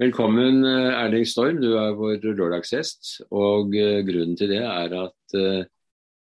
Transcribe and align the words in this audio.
Velkommen 0.00 0.62
Erling 0.64 1.26
Storm, 1.28 1.58
du 1.60 1.74
er 1.76 1.90
vår 1.92 2.22
lørdagsgjest. 2.24 3.18
Og 3.36 3.74
grunnen 3.74 4.38
til 4.38 4.48
det 4.48 4.62
er 4.64 4.94
at 4.96 5.34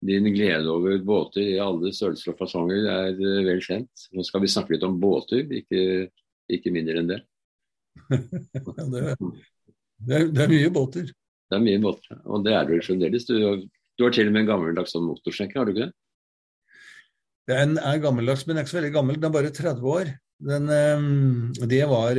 din 0.03 0.27
glede 0.35 0.67
over 0.67 0.99
båter 1.07 1.45
i 1.45 1.61
alle 1.63 1.93
størrelser 1.95 2.33
og 2.33 2.41
fasonger 2.41 2.89
er 2.91 3.15
vel 3.21 3.63
kjent. 3.63 4.09
Nå 4.11 4.27
skal 4.27 4.43
vi 4.43 4.51
snakke 4.51 4.75
litt 4.75 4.89
om 4.89 4.99
båter, 4.99 5.47
ikke, 5.47 6.09
ikke 6.51 6.75
mindre 6.75 6.99
enn 7.05 7.13
det. 7.13 7.21
det, 8.11 9.05
er, 9.07 10.27
det, 10.27 10.43
er, 10.43 10.51
mye 10.51 10.75
båter. 10.75 11.15
Det 11.15 11.61
er 11.61 11.63
mye 11.63 11.87
båter, 11.87 12.19
og 12.27 12.43
det 12.43 12.59
er 12.59 12.67
du 12.67 12.77
fremdeles. 12.83 13.31
Du, 13.31 13.39
du 13.69 14.09
har 14.09 14.19
til 14.19 14.27
og 14.27 14.35
med 14.35 14.43
en 14.43 14.53
gammeldags 14.57 14.99
sånn 14.99 15.07
har 15.07 15.71
du 15.71 15.77
ikke 15.77 15.85
det? 15.85 15.93
Den 17.55 17.79
er 17.79 18.03
gammeldags, 18.03 18.43
men 18.49 18.59
er 18.59 18.67
ikke 18.67 18.75
så 18.75 18.83
veldig 18.83 18.97
gammel. 18.99 19.23
Den 19.23 19.31
er 19.31 19.39
bare 19.39 19.55
30 19.55 19.93
år. 19.95 20.17
Den, 20.51 20.73
det 21.71 21.85
var 21.87 22.19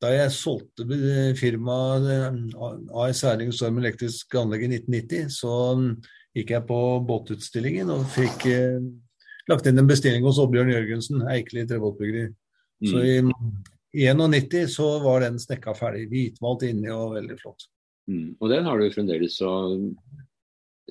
da 0.00 0.10
jeg 0.14 0.32
solgte 0.32 0.86
firmaet 1.36 2.54
AS 3.02 3.20
Erling 3.28 3.52
Storm 3.52 3.80
Elektrisk 3.82 4.34
Anlegg 4.40 4.64
i 4.64 4.70
1990, 4.78 5.32
så 5.34 5.54
gikk 6.36 6.54
jeg 6.54 6.66
på 6.68 6.80
båtutstillingen 7.08 7.90
og 7.92 8.06
fikk 8.14 8.46
eh, 8.48 8.78
lagt 9.50 9.66
inn 9.68 9.80
en 9.82 9.90
bestilling 9.90 10.24
hos 10.24 10.38
Oddbjørn 10.40 10.72
Jørgensen, 10.72 11.24
Eikeli 11.28 11.66
trebåtbyggeri. 11.68 12.30
Mm. 12.80 12.88
Så 12.88 13.02
i 13.04 14.06
91 14.06 14.70
så 14.72 14.88
var 15.04 15.24
den 15.24 15.36
snekka 15.42 15.74
ferdig, 15.76 16.06
hvitmalt 16.12 16.64
inni 16.68 16.92
og 16.94 17.16
veldig 17.18 17.36
flott. 17.40 17.66
Mm. 18.10 18.38
Og 18.38 18.48
den 18.52 18.70
har 18.70 18.80
du 18.80 18.94
fremdeles, 18.94 19.36
så 19.36 19.50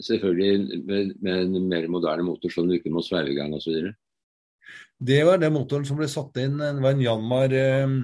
selvfølgelig 0.03 0.83
med, 0.83 1.15
med, 1.23 1.47
en 1.47 1.71
mer 1.71 1.87
moderne 1.91 2.27
motor 2.27 2.51
som 2.53 2.67
du 2.67 2.77
ikke 2.77 2.91
må 2.93 3.03
sveive 3.03 3.33
i 3.33 3.39
gang 3.39 3.55
osv.? 3.55 3.89
Det 4.99 5.19
var 5.25 5.39
den 5.39 5.55
motoren 5.55 5.87
som 5.87 5.97
ble 5.99 6.09
satt 6.11 6.35
inn. 6.43 6.59
Det 6.59 6.83
var 6.83 6.93
en 6.93 7.03
Janmar 7.03 7.55
eh, 7.55 7.97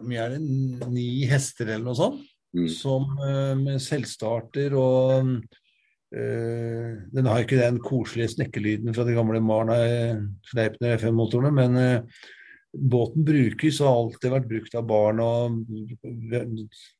mye 0.00 0.24
er 0.24 0.36
det, 0.36 0.42
ni 0.92 1.24
hester 1.30 1.68
eller 1.68 1.90
noe 1.90 1.98
sånt. 1.98 2.28
Mm. 2.52 2.68
Som 2.68 3.06
uh, 3.16 3.54
med 3.56 3.80
selvstarter 3.80 4.74
og 4.76 5.30
uh, 5.32 6.88
Den 7.08 7.28
har 7.30 7.40
ikke 7.40 7.56
den 7.56 7.78
koselige 7.80 8.34
snekkelyden 8.34 8.92
fra 8.92 9.06
de 9.08 9.14
gamle 9.16 9.40
Marna 9.40 9.78
Sleipner 10.50 10.98
FM-motorene, 10.98 11.52
men 11.56 11.78
uh, 11.80 12.26
båten 12.72 13.24
brukes 13.24 13.80
og 13.80 13.88
har 13.88 14.02
alltid 14.02 14.34
vært 14.34 14.50
brukt 14.50 14.76
av 14.76 14.84
barn 14.88 15.18
og 15.20 15.58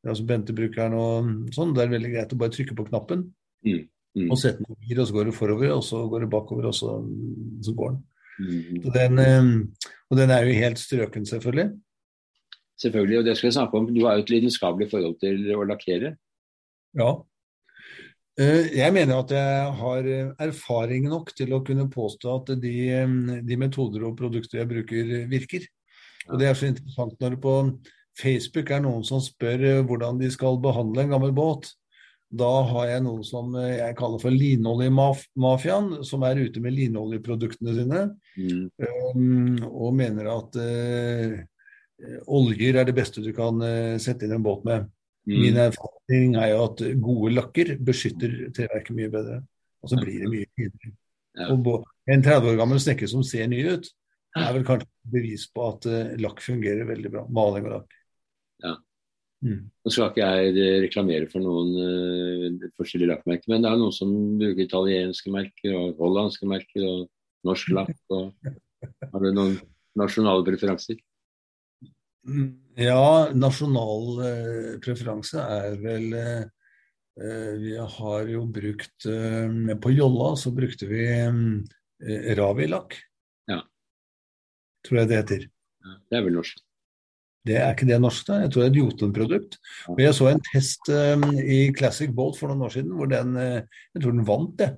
altså 0.04 0.24
Bente-brukeren 0.28 0.96
og 0.96 1.52
sånn. 1.56 1.72
Det 1.76 1.84
er 1.84 1.94
veldig 1.94 2.14
greit 2.14 2.32
å 2.32 2.40
bare 2.40 2.52
trykke 2.56 2.76
på 2.76 2.88
knappen 2.90 3.22
mm. 3.64 3.78
Mm. 4.20 4.26
og 4.26 4.36
sette 4.40 4.64
den 4.64 4.76
i 4.76 4.90
gir, 4.90 5.00
og 5.00 5.08
så 5.08 5.16
går 5.16 5.30
det 5.30 5.36
forover, 5.36 5.72
og 5.76 5.84
så 5.84 6.02
går 6.12 6.26
det 6.26 6.32
bakover, 6.32 6.68
og 6.68 6.76
så, 6.76 6.98
så 7.64 7.76
går 7.76 7.94
den. 7.94 8.02
Mm. 8.42 8.92
Den, 8.92 9.24
og 10.08 10.20
den 10.20 10.32
er 10.32 10.44
jo 10.44 10.60
helt 10.60 10.80
strøken, 10.80 11.24
selvfølgelig. 11.28 11.72
Selvfølgelig, 12.82 13.18
og 13.20 13.26
det 13.28 13.36
skal 13.38 13.48
jeg 13.48 13.58
snakke 13.58 13.78
om. 13.78 13.90
Du 13.94 14.00
har 14.06 14.16
jo 14.16 14.24
et 14.24 14.32
lidenskapelig 14.32 14.88
forhold 14.90 15.18
til 15.22 15.52
å 15.54 15.66
lakkere. 15.68 16.16
Ja. 16.98 17.10
Eh, 18.40 18.72
jeg 18.78 18.94
mener 18.96 19.22
at 19.22 19.34
jeg 19.36 19.72
har 19.78 20.08
erfaring 20.48 21.06
nok 21.12 21.30
til 21.36 21.52
å 21.54 21.62
kunne 21.66 21.90
påstå 21.92 22.36
at 22.40 22.54
de, 22.62 22.74
de 23.46 23.60
metoder 23.60 24.08
og 24.08 24.16
produkter 24.18 24.62
jeg 24.62 24.70
bruker, 24.72 25.12
virker. 25.30 25.68
Og 26.30 26.38
Det 26.40 26.48
er 26.48 26.58
så 26.58 26.70
interessant 26.70 27.18
når 27.20 27.36
det 27.36 27.42
på 27.42 27.56
Facebook 28.18 28.70
er 28.70 28.82
noen 28.84 29.04
som 29.06 29.22
spør 29.22 29.68
eh, 29.68 29.84
hvordan 29.86 30.20
de 30.20 30.30
skal 30.32 30.60
behandle 30.62 31.06
en 31.06 31.14
gammel 31.14 31.32
båt. 31.36 31.70
Da 32.32 32.48
har 32.64 32.88
jeg 32.88 33.04
noen 33.04 33.24
som 33.28 33.54
eh, 33.60 33.78
jeg 33.78 33.96
kaller 33.98 34.20
for 34.22 34.32
linoljemafiaen, 34.32 35.98
som 36.08 36.24
er 36.28 36.40
ute 36.40 36.62
med 36.64 36.76
linoljeproduktene 36.76 37.76
sine. 37.76 38.04
Mm. 38.36 38.68
Um, 39.16 39.56
og 39.68 39.96
mener 39.96 40.30
at 40.32 40.56
uh, 40.56 41.40
Eh, 41.42 41.51
oljer 42.26 42.78
er 42.80 42.88
det 42.88 42.96
beste 42.96 43.22
du 43.22 43.30
kan 43.36 43.62
eh, 43.64 43.96
sette 44.02 44.26
inn 44.26 44.36
en 44.36 44.44
båt 44.44 44.64
med. 44.68 44.90
Mm. 45.28 45.38
Min 45.38 45.58
erfaring 45.62 46.36
er 46.40 46.52
jo 46.52 46.62
at 46.66 46.82
gode 47.02 47.32
lakker 47.36 47.76
beskytter 47.84 48.36
treverket 48.56 48.96
mye 48.96 49.10
bedre. 49.12 49.40
Og 49.82 49.90
så 49.90 49.98
blir 49.98 50.22
det 50.22 50.30
mye 50.30 50.48
finere. 50.58 50.94
Ja. 51.38 51.48
En 52.12 52.22
30 52.22 52.52
år 52.52 52.58
gammel 52.58 52.80
snekker 52.82 53.10
som 53.10 53.22
ser 53.26 53.48
ny 53.50 53.62
ut, 53.72 53.86
er 54.38 54.54
vel 54.54 54.64
kanskje 54.66 54.88
bevis 55.12 55.46
på 55.52 55.64
at 55.68 55.86
uh, 55.88 56.14
lakk 56.22 56.42
fungerer 56.44 56.86
veldig 56.88 57.12
bra. 57.12 57.22
Maling 57.34 57.66
og 57.68 57.76
lakk. 57.76 57.96
Ja. 58.62 58.74
Mm. 59.42 59.64
Nå 59.82 59.92
skal 59.92 60.12
ikke 60.12 60.28
jeg 60.28 60.82
reklamere 60.84 61.30
for 61.30 61.42
noen 61.42 61.72
uh, 61.78 62.68
forskjellige 62.78 63.10
lakkmerker, 63.14 63.50
men 63.50 63.64
det 63.64 63.72
er 63.72 63.80
noen 63.80 63.94
som 63.94 64.12
bruker 64.40 64.66
italienske 64.66 65.34
merker 65.34 65.78
og 65.78 66.02
hollandske 66.02 66.50
merker 66.50 66.86
og 66.86 67.08
norsk 67.48 67.72
lakk. 67.74 67.94
Og, 68.14 68.52
har 69.14 69.24
du 69.24 69.32
noen 69.32 69.56
nasjonale 69.98 70.46
preferanser? 70.46 71.00
Ja, 72.78 73.28
nasjonal 73.34 74.20
eh, 74.24 74.66
preferanse 74.82 75.42
er 75.42 75.78
vel 75.82 76.12
eh, 76.16 76.42
eh, 77.18 77.54
Vi 77.60 77.72
har 77.76 78.28
jo 78.30 78.44
brukt 78.48 79.08
På 79.82 79.92
Jolla 79.92 80.34
så 80.38 80.52
brukte 80.54 80.86
vi 80.90 81.06
Ravilak. 82.36 82.96
Ja. 83.46 83.60
Tror 84.86 84.98
jeg 84.98 85.10
det 85.10 85.18
heter. 85.20 85.42
Ja, 85.82 85.92
det 86.10 86.18
er 86.18 86.24
vel 86.26 86.34
norsk. 86.34 86.62
Det 87.46 87.58
er 87.58 87.74
ikke 87.74 87.86
det 87.86 87.98
norsk, 88.02 88.24
da. 88.26 88.38
Jeg 88.42 88.50
tror 88.50 88.62
det 88.62 88.66
er 88.66 88.72
et 88.72 88.78
Jotun-produkt. 88.80 89.54
Og 89.90 90.00
jeg 90.02 90.14
så 90.18 90.28
en 90.30 90.42
test 90.48 90.90
um, 90.90 91.28
i 91.38 91.60
Classic 91.74 92.10
Boat 92.14 92.38
for 92.38 92.50
noen 92.50 92.66
år 92.66 92.74
siden 92.74 92.90
hvor 92.98 93.10
den 93.10 93.36
Jeg 93.38 94.02
tror 94.02 94.16
den 94.16 94.26
vant, 94.26 94.56
det. 94.58 94.72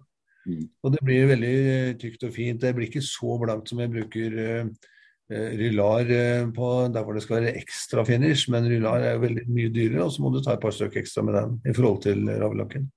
Mm. 0.45 0.67
Og 0.85 0.93
det 0.93 1.01
blir 1.05 1.31
veldig 1.33 1.57
tykt 2.03 2.29
og 2.29 2.37
fint. 2.37 2.61
Det 2.61 2.75
blir 2.77 2.91
ikke 2.91 3.05
så 3.05 3.39
blankt 3.41 3.73
som 3.73 3.81
jeg 3.81 3.93
bruker 3.95 4.37
Eh, 4.45 4.91
Rylar 5.33 6.11
eh, 6.13 6.45
på 6.53 6.71
der 6.93 7.05
hvor 7.05 7.17
det 7.17 7.23
skal 7.25 7.39
være 7.39 7.57
ekstra 7.63 8.05
finish, 8.05 8.51
men 8.53 8.69
Rylar 8.69 9.01
er 9.01 9.15
jo 9.17 9.25
veldig 9.25 9.47
mye 9.49 9.73
dyrere, 9.73 10.05
og 10.05 10.13
så 10.13 10.25
må 10.25 10.33
du 10.35 10.43
ta 10.45 10.57
et 10.57 10.63
par 10.63 10.75
stykker 10.77 11.01
ekstra 11.01 11.25
med 11.25 11.39
den 11.39 11.55
i 11.65 11.75
forhold 11.77 12.03
til 12.05 12.29
ravelakken. 12.29 12.91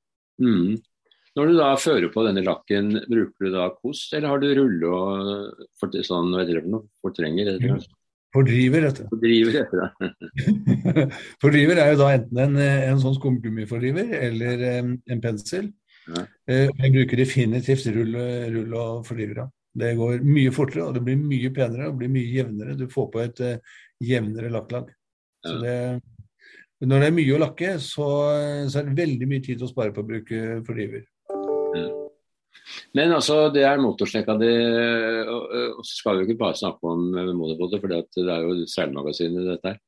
Mm. 0.43 0.75
Når 1.38 1.51
du 1.51 1.53
da 1.59 1.69
fører 1.79 2.09
på 2.11 2.25
denne 2.25 2.43
lakken, 2.43 2.91
bruker 3.05 3.45
du 3.45 3.53
da 3.53 3.69
kost, 3.77 4.11
eller 4.17 4.33
har 4.33 4.41
du 4.41 4.49
rulle 4.57 4.91
og 4.91 5.65
for, 5.79 5.93
sånn, 6.03 6.33
hva 6.33 6.41
heter 6.41 6.57
det 6.57 6.65
for 6.65 6.73
noe? 6.73 6.88
fortrenger? 7.05 7.53
Eller? 7.53 7.85
Fordriver, 8.35 8.88
heter 8.89 9.05
det. 9.05 9.09
Fordriver, 9.13 9.59
heter 9.61 9.83
det. 9.83 11.05
fordriver 11.44 11.79
er 11.79 11.94
jo 11.94 11.99
da 12.01 12.09
enten 12.17 12.41
en, 12.44 12.57
en 12.59 13.03
sånn 13.03 13.15
skumgummifordriver 13.15 14.17
eller 14.19 14.65
en, 14.73 14.97
en 15.07 15.21
pensel. 15.23 15.69
Ja. 16.07 16.25
Eh, 16.49 16.67
jeg 16.71 16.95
bruker 16.95 17.21
definitivt 17.21 17.88
rull, 17.95 18.17
rull 18.57 18.75
og 18.81 19.07
fordriver. 19.07 19.45
Ja. 19.45 19.47
Det 19.77 19.93
går 19.97 20.23
mye 20.25 20.53
fortere, 20.55 20.88
og 20.88 20.95
det 20.95 21.03
blir 21.05 21.19
mye 21.21 21.51
penere 21.53 21.91
og 21.91 21.99
blir 21.99 22.09
mye 22.09 22.31
jevnere. 22.33 22.77
Du 22.79 22.88
får 22.89 23.09
på 23.13 23.21
et 23.23 23.41
uh, 23.45 23.75
jevnere 24.03 24.49
lakklag. 24.53 24.89
Så 25.45 25.57
det, 25.61 25.77
når 26.85 27.03
det 27.03 27.09
er 27.09 27.15
mye 27.17 27.35
å 27.35 27.41
lakke, 27.41 27.75
så, 27.81 28.07
så, 28.69 28.81
er 28.81 28.89
det 28.89 28.97
veldig 28.97 29.29
mye 29.29 29.45
tid 29.45 29.61
å 29.61 29.69
spare 29.69 29.93
på 29.93 30.03
å 30.03 30.09
bruke 30.09 30.41
fordriver. 30.65 31.05
Men 32.97 33.13
altså, 33.15 33.47
det 33.53 33.63
er 33.69 33.81
motorsnekka 33.81 34.35
di, 34.41 34.51
og 35.29 35.83
så 35.85 35.94
skal 35.94 36.17
vi 36.17 36.23
jo 36.23 36.29
ikke 36.29 36.41
bare 36.41 36.59
snakke 36.59 36.94
om 36.94 37.11
motorbåter, 37.38 37.81
for 37.81 37.94
det 37.94 38.33
er 38.33 38.45
jo 38.45 38.67
seilmagasinet 38.69 39.51
dette 39.53 39.73
her. 39.73 39.81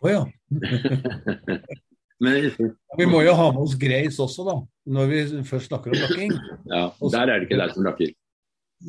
Å 0.00 0.06
oh, 0.06 0.12
ja. 0.12 0.22
Men, 2.20 2.50
vi 2.98 3.06
må 3.08 3.22
jo 3.24 3.32
ha 3.32 3.46
med 3.54 3.62
oss 3.64 3.76
Grace 3.80 4.20
også, 4.20 4.44
da, 4.44 4.56
når 4.92 5.06
vi 5.08 5.20
først 5.48 5.70
snakker 5.70 5.94
om 5.94 6.02
lakking. 6.02 6.34
Ja, 6.68 6.82
der 7.14 7.22
er 7.22 7.40
det 7.40 7.48
ikke 7.48 7.60
deg 7.62 7.72
som 7.72 7.86
lakker. 7.86 8.12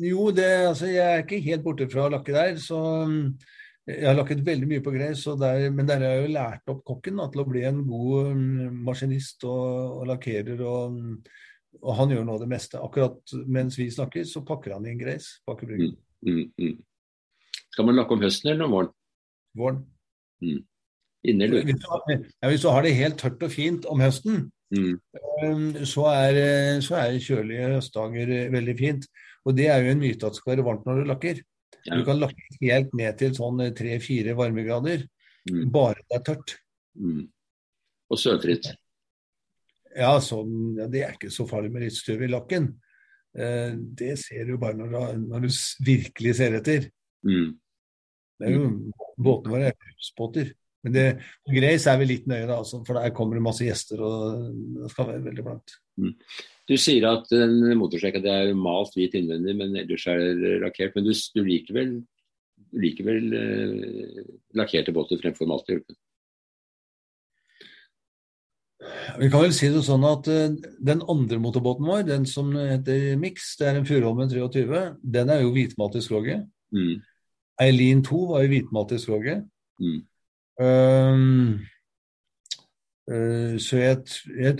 Jo, 0.00 0.30
det, 0.32 0.44
altså, 0.70 0.86
jeg 0.88 1.04
er 1.04 1.24
ikke 1.24 1.42
helt 1.44 1.64
borte 1.64 1.88
fra 1.92 2.06
å 2.06 2.12
lakke 2.12 2.32
der. 2.32 2.56
så 2.60 2.78
mm, 3.08 3.26
Jeg 3.90 4.06
har 4.06 4.16
lakket 4.16 4.44
veldig 4.46 4.68
mye 4.70 4.84
på 4.84 4.94
gress, 4.94 5.26
men 5.26 5.88
der 5.88 6.00
har 6.00 6.14
jeg 6.14 6.22
jo 6.22 6.32
lært 6.36 6.72
opp 6.72 6.82
kokken 6.88 7.20
da, 7.20 7.28
til 7.32 7.42
å 7.42 7.48
bli 7.48 7.64
en 7.68 7.82
god 7.88 8.30
um, 8.30 8.78
maskinist 8.86 9.44
og, 9.44 9.98
og 10.00 10.06
lakkerer. 10.08 10.62
Og, 10.64 10.96
og, 11.82 11.92
han 11.98 12.14
gjør 12.14 12.24
nå 12.28 12.38
det 12.40 12.48
meste. 12.54 12.80
Akkurat 12.80 13.34
mens 13.44 13.76
vi 13.80 13.90
snakker, 13.92 14.24
så 14.28 14.44
pakker 14.48 14.76
han 14.78 14.88
inn 14.88 15.00
gress. 15.00 15.34
Mm, 15.46 15.92
mm, 16.24 16.44
mm. 16.56 16.76
Skal 17.72 17.88
man 17.88 17.98
lakke 17.98 18.16
om 18.16 18.24
høsten 18.24 18.52
eller 18.54 18.68
om 18.68 18.76
våren? 18.78 18.94
Våren. 19.58 19.82
Mm. 20.40 20.62
Inne, 21.28 21.46
eller? 21.46 21.66
Hvis, 21.68 21.84
ja, 22.40 22.48
hvis 22.48 22.64
du 22.64 22.70
har 22.72 22.86
det 22.86 22.96
helt 22.96 23.20
tørt 23.20 23.44
og 23.44 23.52
fint 23.52 23.84
om 23.90 24.00
høsten, 24.02 24.46
mm. 24.72 24.94
Um, 25.42 25.72
så, 25.84 26.04
er, 26.06 26.36
så 26.86 26.94
er 27.00 27.16
kjølige 27.18 27.74
høstdager 27.74 28.30
veldig 28.54 28.74
fint. 28.78 29.08
Og 29.46 29.56
det 29.58 29.68
er 29.72 29.82
jo 29.82 29.94
en 29.94 30.02
myte 30.02 30.28
at 30.28 30.36
det 30.36 30.40
skal 30.40 30.54
være 30.54 30.66
varmt 30.66 30.86
når 30.86 31.00
du 31.00 31.10
lakker. 31.10 31.42
Ja. 31.82 31.96
Du 31.98 32.04
kan 32.06 32.20
lakke 32.20 32.44
helt 32.60 32.92
ned 32.98 33.18
til 33.18 33.34
sånn 33.36 33.64
eh, 33.64 33.72
tre-fire 33.74 34.36
varmegrader, 34.38 35.02
mm. 35.50 35.64
bare 35.74 36.04
det 36.04 36.18
er 36.18 36.24
tørt. 36.28 36.54
Mm. 36.94 37.24
Og 38.12 38.20
sølvfritt. 38.20 38.70
Ja, 39.96 40.14
sånn, 40.24 40.76
ja, 40.78 40.86
det 40.88 41.02
er 41.04 41.16
ikke 41.16 41.32
så 41.32 41.46
farlig 41.48 41.72
med 41.72 41.86
litt 41.86 41.96
støv 41.96 42.22
i 42.24 42.30
lakken. 42.30 42.70
Eh, 43.32 43.74
det 43.98 44.14
ser 44.20 44.46
du 44.48 44.56
bare 44.60 44.78
når 44.78 44.92
du, 44.92 45.26
når 45.26 45.46
du 45.46 45.50
virkelig 45.84 46.36
ser 46.38 46.58
etter. 46.60 46.88
Mm. 47.26 47.52
Det 48.38 48.48
er 48.48 48.56
jo, 48.56 48.68
Båtene 49.22 49.54
våre 49.54 49.70
er 49.72 49.92
husbåter. 49.92 50.54
Men 50.82 50.94
det, 50.96 51.04
Grace 51.46 51.90
er 51.90 51.98
vi 52.00 52.08
litt 52.10 52.24
nøye, 52.30 52.46
da, 52.48 52.58
altså, 52.58 52.80
for 52.86 52.98
der 52.98 53.12
kommer 53.14 53.38
det 53.38 53.44
masse 53.44 53.66
gjester, 53.66 54.00
og 54.02 54.48
det 54.80 54.90
skal 54.90 55.12
være 55.12 55.26
veldig 55.28 55.44
blankt. 55.46 55.76
Mm. 56.00 56.14
Du 56.70 56.76
sier 56.78 57.04
at 57.08 57.26
den 57.32 57.58
det 57.64 58.30
er 58.30 58.54
malt 58.54 58.94
hvit 58.94 59.16
innvendig, 59.18 59.56
men 59.58 59.74
ellers 59.76 60.06
er 60.06 60.22
det 60.38 60.60
lakkert. 60.62 60.94
Men 60.94 61.08
du, 61.08 61.12
du 61.12 61.42
liker 61.42 61.74
vel, 61.74 61.96
liker 62.78 63.08
vel 63.08 63.34
eh, 63.34 64.22
lakkerte 64.58 64.94
båter 64.94 65.20
fremfor 65.20 65.50
malte? 65.50 65.80
Vi 69.18 69.28
kan 69.30 69.44
vel 69.44 69.54
si 69.54 69.68
det 69.70 69.82
sånn 69.86 70.04
at 70.06 70.28
uh, 70.30 70.54
den 70.82 71.02
andre 71.10 71.38
motorbåten 71.42 71.86
vår, 71.86 72.06
den 72.08 72.24
som 72.26 72.50
heter 72.56 73.18
Mix, 73.20 73.52
det 73.60 73.68
er 73.68 73.78
en 73.78 73.86
Furuholmen 73.86 74.30
23, 74.30 74.82
den 75.02 75.30
er 75.30 75.42
jo 75.42 75.52
hvitmalt 75.54 75.98
i 75.98 76.02
skroget. 76.04 76.46
Mm. 76.74 77.02
Eileen 77.62 78.02
2 78.06 78.22
var 78.32 78.42
jo 78.44 78.52
hvitmalt 78.54 78.94
i 78.96 79.00
skroget. 79.02 79.44
Mm. 79.82 80.00
Um, 80.62 81.60
så 83.58 83.78
jeg, 83.80 84.02
jeg, 84.38 84.58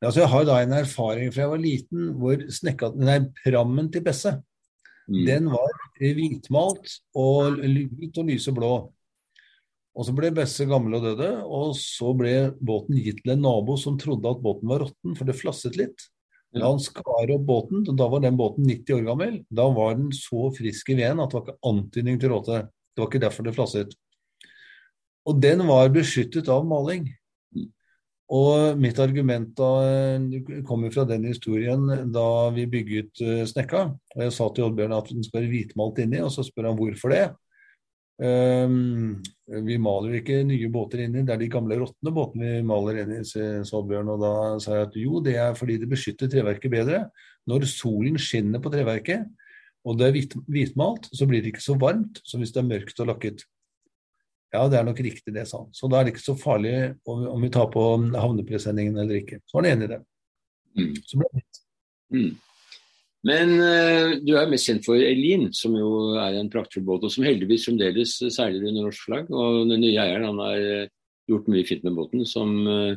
altså 0.00 0.22
jeg 0.22 0.30
har 0.32 0.44
da 0.48 0.60
en 0.62 0.76
erfaring 0.78 1.32
fra 1.34 1.42
jeg 1.44 1.52
var 1.52 1.60
liten 1.60 2.12
hvor 2.16 2.44
snekka, 2.48 2.94
nei, 2.96 3.18
prammen 3.42 3.90
til 3.92 4.04
Besse 4.06 4.38
mm. 5.08 5.24
den 5.28 5.50
var 5.52 5.74
hvitmalt 6.00 6.94
og 7.18 7.60
hvit 7.60 8.20
og 8.22 8.30
lyseblå. 8.30 8.72
Og 9.98 10.06
Så 10.06 10.14
ble 10.14 10.30
Besse 10.30 10.62
gammel 10.70 10.94
og 10.94 11.02
døde, 11.08 11.30
og 11.42 11.72
så 11.74 12.12
ble 12.14 12.52
båten 12.62 13.00
gitt 13.02 13.24
til 13.24 13.34
en 13.34 13.42
nabo 13.42 13.74
som 13.80 13.96
trodde 13.98 14.30
at 14.30 14.44
båten 14.44 14.70
var 14.70 14.84
råtten, 14.84 15.16
for 15.18 15.26
det 15.26 15.34
flasset 15.34 15.78
litt. 15.80 16.04
Da 16.54 16.70
han 16.70 16.78
skar 16.80 17.32
opp 17.34 17.46
båten, 17.48 17.82
da 17.84 18.06
var 18.08 18.22
den 18.24 18.38
båten 18.38 18.68
90 18.68 18.94
år 18.94 19.02
gammel. 19.10 19.40
Da 19.50 19.66
var 19.74 19.96
den 19.98 20.12
så 20.16 20.48
frisk 20.54 20.94
i 20.94 20.96
veden 21.00 21.20
at 21.20 21.32
det 21.32 21.40
var 21.40 21.48
ikke 21.48 21.70
antydning 21.70 22.20
til 22.22 22.32
råte. 22.32 22.60
Det 22.94 23.02
var 23.02 23.10
ikke 23.10 23.24
derfor 23.26 23.48
det 23.48 23.56
flasset. 23.58 23.96
Og 25.28 25.42
den 25.42 25.66
var 25.68 25.90
beskyttet 25.92 26.48
av 26.48 26.64
maling. 26.64 27.10
Og 28.28 28.76
mitt 28.76 28.98
argument 29.00 29.54
da 29.56 29.68
kommer 30.68 30.92
fra 30.92 31.06
den 31.08 31.24
historien 31.30 31.86
da 32.12 32.28
vi 32.52 32.66
bygget 32.68 33.22
uh, 33.24 33.44
Snekka. 33.48 33.86
Og 34.16 34.24
jeg 34.26 34.34
sa 34.36 34.48
til 34.52 34.66
Oddbjørn 34.66 34.96
at 34.98 35.12
den 35.14 35.24
skal 35.24 35.40
være 35.40 35.52
hvitmalt 35.54 36.02
inni, 36.04 36.20
og 36.20 36.32
så 36.34 36.44
spør 36.44 36.68
han 36.68 36.76
hvorfor 36.76 37.14
det. 37.14 37.22
Um, 38.18 39.20
vi 39.64 39.76
maler 39.78 40.18
ikke 40.18 40.42
nye 40.44 40.68
båter 40.74 41.04
inni, 41.04 41.22
det 41.22 41.36
er 41.36 41.40
de 41.40 41.50
gamle 41.52 41.78
råtne 41.78 42.12
båtene 42.12 42.56
vi 42.58 42.62
maler 42.68 43.04
inni, 43.04 43.22
sa 43.24 43.80
Oddbjørn. 43.80 44.12
Og 44.12 44.24
da 44.26 44.32
sa 44.60 44.76
jeg 44.76 44.90
at 44.90 45.00
jo, 45.00 45.24
det 45.24 45.38
er 45.40 45.56
fordi 45.56 45.80
det 45.80 45.88
beskytter 45.88 46.28
treverket 46.28 46.74
bedre. 46.74 47.04
Når 47.48 47.64
solen 47.70 48.20
skinner 48.20 48.60
på 48.60 48.74
treverket, 48.74 49.24
og 49.88 49.96
det 49.96 50.08
er 50.10 50.40
hvitmalt, 50.52 51.08
så 51.16 51.24
blir 51.24 51.40
det 51.40 51.54
ikke 51.54 51.64
så 51.64 51.78
varmt 51.80 52.20
som 52.28 52.42
hvis 52.42 52.52
det 52.52 52.60
er 52.60 52.72
mørkt 52.74 53.00
og 53.00 53.08
lakket. 53.08 53.48
Ja, 54.54 54.64
det 54.70 54.78
er 54.78 54.86
nok 54.86 55.00
riktig 55.04 55.34
det, 55.34 55.44
sa 55.48 55.60
han. 55.60 55.72
Så 55.76 55.88
da 55.92 55.98
er 55.98 56.06
det 56.06 56.14
ikke 56.14 56.24
så 56.24 56.34
farlig 56.40 56.74
om, 57.08 57.40
vi 57.42 57.50
tar 57.52 57.68
på 57.72 57.82
havnepresenningen 58.16 58.96
eller 58.96 59.20
ikke. 59.20 59.42
Så 59.44 59.58
var 59.58 59.66
han 59.66 59.74
enig 59.74 59.88
i 59.88 59.92
det. 59.92 59.98
Mm. 60.78 60.94
Så 61.04 61.18
ble 61.20 61.28
det 61.28 61.42
litt. 61.42 61.58
Mm. 62.14 62.30
Men 63.28 63.52
uh, 63.58 64.14
du 64.24 64.32
er 64.38 64.48
mest 64.48 64.70
kjent 64.70 64.86
for 64.86 65.00
Elin, 65.02 65.48
som 65.56 65.74
jo 65.76 65.90
er 66.22 66.38
en 66.38 66.48
praktfull 66.52 66.86
båt, 66.86 67.04
og 67.04 67.12
som 67.12 67.26
heldigvis 67.26 67.66
fremdeles 67.68 68.14
seiler 68.32 68.62
under 68.70 68.86
norsk 68.86 69.08
flagg. 69.08 69.32
Og 69.34 69.66
den 69.68 69.82
nye 69.84 69.98
eieren 70.00 70.28
han 70.30 70.40
har 70.40 70.64
uh, 70.86 70.92
gjort 71.28 71.50
mye 71.52 71.66
fint 71.68 71.84
med 71.84 71.98
båten, 71.98 72.24
som 72.28 72.54
uh, 72.64 72.94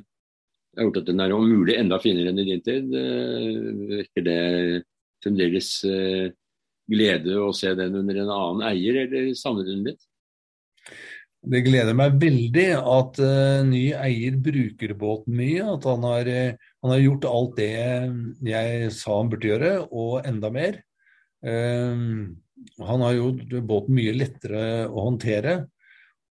har 0.78 0.88
gjort 0.88 1.02
at 1.02 1.10
den 1.10 1.24
er 1.26 1.34
om 1.36 1.44
mulig 1.44 1.76
enda 1.76 2.00
finere 2.00 2.32
enn 2.32 2.40
i 2.40 2.48
din 2.48 2.64
tid. 2.64 2.94
Virker 3.90 4.24
det 4.24 4.38
fremdeles 5.22 5.74
glede 6.92 7.36
å 7.44 7.50
se 7.54 7.74
den 7.76 7.98
under 8.00 8.22
en 8.22 8.32
annen 8.32 8.64
eier, 8.70 9.02
eller 9.04 9.34
savner 9.36 9.68
du 9.68 9.74
den 9.74 9.90
litt? 9.90 10.06
Det 11.42 11.64
gleder 11.66 11.96
meg 11.98 12.20
veldig 12.22 12.68
at 12.78 13.18
uh, 13.18 13.64
ny 13.66 13.88
eier 13.98 14.38
bruker 14.46 14.94
båten 14.98 15.34
mye. 15.40 15.66
At 15.74 15.88
han 15.90 16.06
har, 16.06 16.30
uh, 16.30 16.70
han 16.86 16.94
har, 16.94 17.02
gjort 17.02 17.28
alt 17.32 17.56
det 17.58 17.72
jeg 18.46 18.94
sa 18.94 19.18
han 19.18 19.32
burde 19.32 19.50
gjøre, 19.50 19.74
og 19.90 20.28
enda 20.30 20.52
mer. 20.54 20.80
Uh, 21.42 22.30
han 22.86 23.06
har 23.08 23.18
gjort 23.18 23.58
båten 23.66 23.98
mye 23.98 24.14
lettere 24.14 24.64
å 24.86 25.08
håndtere 25.10 25.64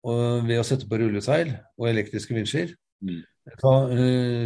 ved 0.08 0.60
å 0.62 0.64
sette 0.64 0.86
på 0.88 1.00
rulleseil 1.02 1.50
og 1.76 1.88
elektriske 1.90 2.32
vinsjer. 2.32 2.70
Mm. 3.04 3.24
Så, 3.60 3.72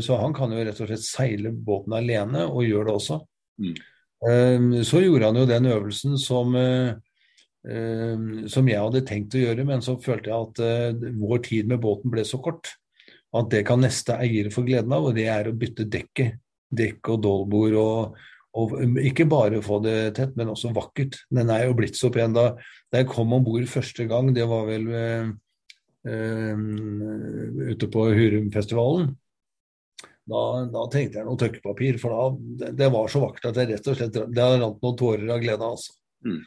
så, 0.02 0.16
han 0.18 0.34
kan 0.34 0.54
jo 0.54 0.62
rett 0.64 0.80
og 0.82 0.88
slett 0.90 1.04
seile 1.06 1.52
båten 1.54 1.94
alene, 1.94 2.48
og 2.48 2.66
gjør 2.66 2.88
det 2.88 2.96
også. 2.96 3.18
Mm. 3.62 4.80
så 4.88 5.02
gjorde 5.04 5.30
han 5.30 5.38
jo 5.38 5.46
den 5.50 5.68
øvelsen 5.70 6.18
som 6.22 6.56
Ehm, 6.56 7.02
som 7.62 8.70
jeg 8.70 8.82
hadde 8.82 9.04
tenkt 9.06 9.36
å 9.38 9.42
gjøre, 9.44 9.64
men 9.70 9.84
så 9.86 9.94
følte 10.02 10.32
jeg 10.32 10.48
at 10.48 10.62
uh, 10.66 11.12
vår 11.22 11.44
tid 11.46 11.68
med 11.70 11.82
båten 11.84 12.10
ble 12.10 12.24
så 12.26 12.40
kort 12.42 12.72
at 13.38 13.52
det 13.52 13.64
kan 13.68 13.80
neste 13.84 14.18
eiere 14.20 14.52
få 14.52 14.64
gleden 14.66 14.92
av, 14.96 15.08
og 15.08 15.16
det 15.16 15.28
er 15.32 15.48
å 15.48 15.56
bytte 15.56 15.88
dekket. 15.92 16.40
Dekk 16.72 17.10
og 17.12 17.18
dolbord 17.24 17.74
og, 17.76 18.20
og, 18.56 18.76
um, 18.80 18.98
ikke 19.04 19.28
bare 19.30 19.62
få 19.64 19.82
det 19.84 19.96
tett, 20.18 20.36
men 20.40 20.52
også 20.54 20.72
vakkert. 20.76 21.18
Den 21.32 21.52
er 21.52 21.66
jo 21.68 21.76
blitt 21.78 22.00
så 22.00 22.12
pen. 22.14 22.36
Da, 22.36 22.54
da 22.92 23.02
jeg 23.02 23.10
kom 23.12 23.34
om 23.36 23.44
bord 23.44 23.68
første 23.72 24.08
gang, 24.08 24.32
det 24.36 24.48
var 24.48 24.68
vel 24.70 24.88
uh, 24.92 25.34
uh, 26.08 26.64
ute 27.72 27.92
på 27.92 28.08
Hurumfestivalen, 28.16 29.12
da, 30.32 30.42
da, 30.72 30.86
tenkte 30.92 31.20
jeg 31.20 31.28
noe 31.28 31.40
tørkepapir, 31.40 31.98
for 32.00 32.16
da, 32.16 32.26
det, 32.62 32.72
det, 32.80 32.90
var 32.94 33.12
så 33.12 33.24
vakkert 33.24 33.50
at 33.52 33.60
jeg 33.60 33.72
rett 33.74 33.92
og 33.92 33.98
slett 34.00 34.20
det 34.32 34.48
rant 34.62 34.84
noen 34.84 34.98
tårer 35.00 35.32
av 35.34 35.42
glede. 35.44 35.68
altså. 35.68 35.98
Mm. 36.24 36.42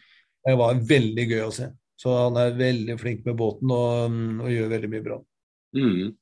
Det 0.45 0.59
var 0.61 0.83
veldig 0.89 1.25
gøy 1.31 1.47
å 1.47 1.55
se. 1.55 1.71
Så 2.01 2.13
han 2.13 2.37
er 2.37 2.59
veldig 2.59 2.99
flink 3.01 3.25
med 3.25 3.39
båten 3.39 3.71
og, 3.73 4.19
og 4.45 4.53
gjør 4.53 4.73
veldig 4.75 4.91
mye 4.93 5.05
bra. 5.05 5.19
Mm. 5.79 6.13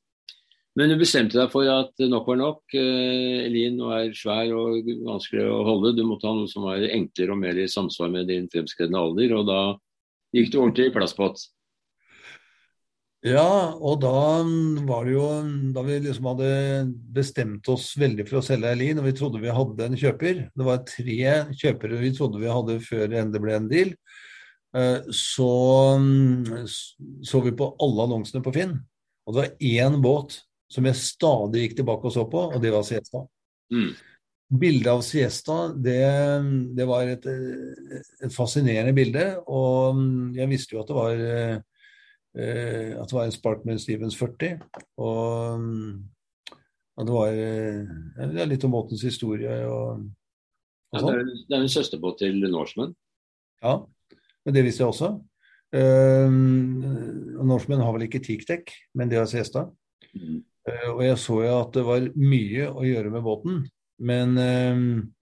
Men 0.79 0.89
du 0.89 0.97
bestemte 0.97 1.37
deg 1.37 1.51
for 1.53 1.69
at 1.69 2.01
nok 2.09 2.29
var 2.31 2.39
nok. 2.41 2.63
Elin 2.77 3.75
Elin 3.77 3.81
er 3.93 4.13
svær 4.17 4.53
og 4.57 4.87
vanskelig 5.05 5.45
å 5.45 5.59
holde. 5.67 5.97
Du 5.99 6.05
måtte 6.09 6.31
ha 6.31 6.37
noe 6.37 6.49
som 6.49 6.65
var 6.65 6.85
enklere 6.87 7.35
og 7.35 7.43
mer 7.43 7.59
i 7.61 7.69
samsvar 7.69 8.13
med 8.15 8.31
din 8.33 8.49
fremskredne 8.53 9.01
alder. 9.01 9.35
Og 9.37 9.51
da 9.51 9.61
gikk 10.37 10.53
du 10.53 10.63
ordentlig 10.63 10.89
i 10.89 10.95
plastpott. 10.95 11.45
Ja, 13.23 13.79
og 13.79 14.01
da 14.03 14.43
var 14.89 15.07
det 15.07 15.13
jo 15.15 15.27
Da 15.75 15.85
vi 15.87 16.01
liksom 16.03 16.27
hadde 16.33 16.49
bestemt 17.15 17.69
oss 17.71 17.93
veldig 18.01 18.27
for 18.27 18.41
å 18.41 18.43
selge 18.43 18.73
Eileen, 18.73 18.99
og 18.99 19.07
vi 19.07 19.15
trodde 19.15 19.43
vi 19.43 19.53
hadde 19.55 19.87
en 19.87 19.99
kjøper 19.99 20.41
Det 20.51 20.67
var 20.67 20.83
tre 20.89 21.19
kjøpere 21.61 22.01
vi 22.01 22.13
trodde 22.17 22.43
vi 22.43 22.51
hadde 22.51 22.81
før 22.83 23.07
det 23.13 23.43
ble 23.43 23.55
en 23.55 23.71
deal. 23.71 23.95
Eh, 24.75 25.11
så 25.15 25.53
så 27.23 27.43
vi 27.45 27.55
på 27.55 27.71
alle 27.85 28.09
annonsene 28.09 28.43
på 28.43 28.55
Finn, 28.57 28.79
og 29.27 29.37
det 29.37 29.43
var 29.43 29.69
én 29.71 30.01
båt 30.03 30.41
som 30.73 30.87
jeg 30.89 30.99
stadig 30.99 31.67
gikk 31.67 31.77
tilbake 31.79 32.09
og 32.09 32.15
så 32.15 32.25
på, 32.27 32.47
og 32.57 32.63
det 32.63 32.73
var 32.73 32.87
Siesta. 32.89 33.21
Mm. 33.73 33.91
Bildet 34.63 34.89
av 34.89 35.03
Siesta, 35.05 35.59
det, 35.77 36.01
det 36.75 36.87
var 36.89 37.11
et, 37.13 37.29
et, 37.29 38.33
fascinerende 38.33 38.97
bilde, 38.97 39.27
og 39.45 40.01
jeg 40.37 40.49
visste 40.51 40.75
jo 40.75 40.81
at 40.83 40.91
det 40.91 40.97
var 40.97 41.23
Eh, 41.29 41.61
at 42.33 43.11
det 43.11 43.17
var 43.17 43.27
en 43.27 43.35
Sparkman 43.35 43.81
Stevens 43.81 44.17
40. 44.17 44.55
Og 45.05 45.67
at 46.97 47.09
det 47.09 47.13
var 47.13 47.35
ja, 47.37 48.47
litt 48.49 48.65
om 48.65 48.73
båtens 48.73 49.05
historie 49.05 49.53
og, 49.69 50.07
og 50.93 50.97
ja, 50.97 51.03
det, 51.05 51.13
er, 51.13 51.29
det 51.49 51.57
er 51.57 51.67
en 51.67 51.73
søsterbåt 51.73 52.19
til 52.21 52.41
Norseman? 52.53 52.95
Ja, 53.65 53.79
men 54.45 54.57
det 54.57 54.65
visste 54.67 54.85
jeg 54.85 54.95
også. 54.95 55.13
Uh, 55.73 56.33
Norseman 57.49 57.85
har 57.85 57.95
vel 57.97 58.07
ikke 58.09 58.21
teakdekk, 58.25 58.75
men 58.97 59.13
det 59.13 59.21
har 59.21 59.29
Siesta. 59.31 59.67
Mm. 60.13 60.43
Uh, 60.69 60.89
og 60.95 61.05
jeg 61.07 61.21
så 61.21 61.39
jo 61.45 61.55
at 61.59 61.73
det 61.77 61.85
var 61.89 62.09
mye 62.17 62.69
å 62.69 62.85
gjøre 62.85 63.13
med 63.15 63.25
båten, 63.25 63.63
men 64.05 64.37
uh, 64.37 65.01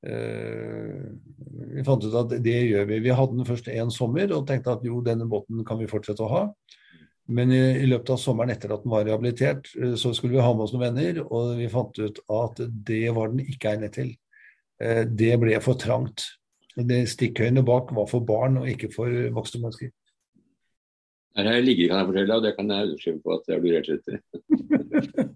vi 0.00 1.82
fant 1.84 2.04
ut 2.06 2.14
at 2.16 2.30
det 2.40 2.56
gjør 2.70 2.86
vi. 2.88 3.00
Vi 3.04 3.12
hadde 3.12 3.36
den 3.36 3.48
først 3.48 3.68
en 3.68 3.90
sommer 3.92 4.32
og 4.32 4.46
tenkte 4.48 4.72
at 4.72 4.84
jo, 4.86 5.02
denne 5.04 5.26
båten 5.28 5.60
kan 5.68 5.80
vi 5.80 5.90
fortsette 5.90 6.24
å 6.24 6.30
ha. 6.30 6.42
Men 7.30 7.52
i, 7.54 7.86
løpet 7.86 8.10
av 8.14 8.18
sommeren 8.18 8.50
etter 8.50 8.72
at 8.74 8.82
den 8.82 8.90
var 8.90 9.04
rehabilitert, 9.06 9.70
eh, 9.78 9.94
så 10.00 10.12
skulle 10.16 10.34
vi 10.34 10.42
ha 10.42 10.50
med 10.54 10.66
oss 10.66 10.74
noen 10.74 10.88
venner, 10.88 11.22
og 11.28 11.54
vi 11.60 11.68
fant 11.70 12.00
ut 12.00 12.18
at 12.26 12.62
det 12.88 13.04
var 13.14 13.30
den 13.30 13.44
ikke 13.44 13.74
egnet 13.74 13.94
til. 13.98 14.10
Eh, 14.82 15.04
det 15.06 15.36
ble 15.42 15.60
for 15.62 15.78
trangt. 15.78 16.26
Det 16.74 17.04
Stikkhøyene 17.10 17.62
bak 17.66 17.92
var 17.94 18.08
for 18.10 18.26
barn 18.26 18.58
og 18.60 18.68
ikke 18.70 18.90
for 18.94 19.14
voksne 19.36 19.62
mennesker. 19.62 19.92
Her 21.38 21.46
har 21.46 21.56
jeg 21.60 21.66
ligget, 21.66 21.90
kan 21.90 22.00
jeg 22.00 22.08
fortelle, 22.08 22.36
og 22.36 22.42
det 22.42 22.50
kan 22.56 22.70
jeg 22.72 22.86
underskrive 22.88 23.20
på 23.22 23.34
at 23.36 23.50
jeg 23.52 23.62
blir 23.62 23.76
helt 23.78 23.90
etter. 23.94 25.28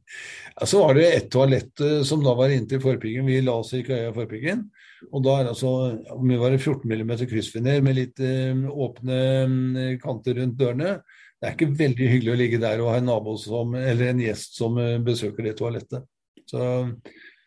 ja, 0.59 0.67
så 0.67 0.81
var 0.83 0.97
det 0.99 1.05
et 1.07 1.29
toalett 1.31 1.83
eh, 1.87 2.01
som 2.09 2.25
da 2.25 2.33
var 2.35 2.55
inntil 2.55 2.83
forpiggen. 2.83 3.29
Vi 3.31 3.37
la 3.45 3.55
oss 3.61 3.71
i 3.79 3.85
køya 3.87 4.09
i 4.11 4.17
forpiggen. 4.17 4.65
Og 5.13 5.23
da 5.23 5.37
er 5.37 5.47
det 5.47 5.53
altså 5.53 5.71
om 6.17 6.33
det 6.33 6.41
var 6.41 6.57
14 6.57 6.91
mm 6.91 7.15
kryssfiner 7.31 7.85
med 7.85 7.99
litt 7.99 8.23
uh, 8.25 8.65
åpne 8.87 9.21
um, 9.45 9.55
kanter 10.03 10.41
rundt 10.41 10.59
dørene. 10.59 10.97
Det 11.39 11.47
er 11.47 11.55
ikke 11.55 11.77
veldig 11.79 12.11
hyggelig 12.11 12.33
å 12.33 12.41
ligge 12.41 12.61
der 12.63 12.83
og 12.83 12.91
ha 12.91 12.99
en 12.99 13.09
nabo 13.11 13.37
som, 13.39 13.77
eller 13.79 14.11
en 14.11 14.23
gjest 14.25 14.59
som 14.59 14.81
uh, 14.81 14.97
besøker 15.05 15.47
det 15.47 15.55
toalettet. 15.61 16.09
Så 16.49 16.61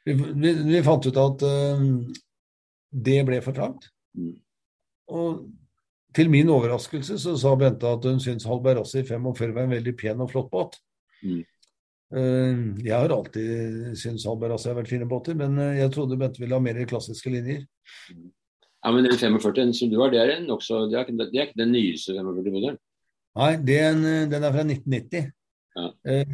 vi, 0.05 0.15
vi, 0.15 0.53
vi 0.69 0.83
fant 0.85 1.03
ut 1.03 1.19
at 1.21 1.43
det 3.07 3.17
ble 3.27 3.41
for 3.45 3.57
trangt. 3.57 3.89
Mm. 4.17 4.37
Og 5.13 5.43
til 6.17 6.31
min 6.33 6.49
overraskelse 6.49 7.19
så 7.21 7.35
sa 7.37 7.53
Bente 7.59 7.89
at 7.89 8.05
hun 8.07 8.19
syntes 8.21 8.47
Halberassi 8.49 9.03
45 9.05 9.53
var 9.53 9.67
en 9.67 9.75
veldig 9.75 9.93
pen 9.99 10.23
og 10.25 10.31
flott 10.31 10.49
båt. 10.53 10.79
Mm. 11.21 11.43
Eh, 12.17 12.63
jeg 12.87 12.95
har 12.95 13.13
alltid 13.13 13.93
syntes 13.99 14.25
Halberassi 14.25 14.71
har 14.71 14.79
vært 14.79 14.91
fine 14.93 15.07
båter, 15.09 15.37
men 15.37 15.59
eh, 15.61 15.77
jeg 15.83 15.93
trodde 15.93 16.17
Bente 16.19 16.41
ville 16.41 16.57
ha 16.57 16.63
mer 16.63 16.81
klassiske 16.89 17.33
linjer. 17.33 17.63
Ja, 18.09 18.91
Men 18.93 19.05
den 19.05 19.17
45 19.17 19.73
som 19.75 19.91
du 19.91 19.99
har, 20.01 20.13
det 20.13 20.21
er, 20.21 20.33
også, 20.53 20.85
det 20.89 20.97
er, 20.97 21.05
ikke, 21.05 21.17
det 21.19 21.41
er 21.41 21.49
ikke 21.49 21.61
den 21.61 21.73
nyeste 21.75 22.17
45-modellen? 22.17 22.81
Nei, 23.37 23.51
den, 23.61 24.03
den, 24.31 24.43
er 24.43 24.53
fra 24.55 24.65
1990. 24.65 25.31
Ja. 25.77 25.87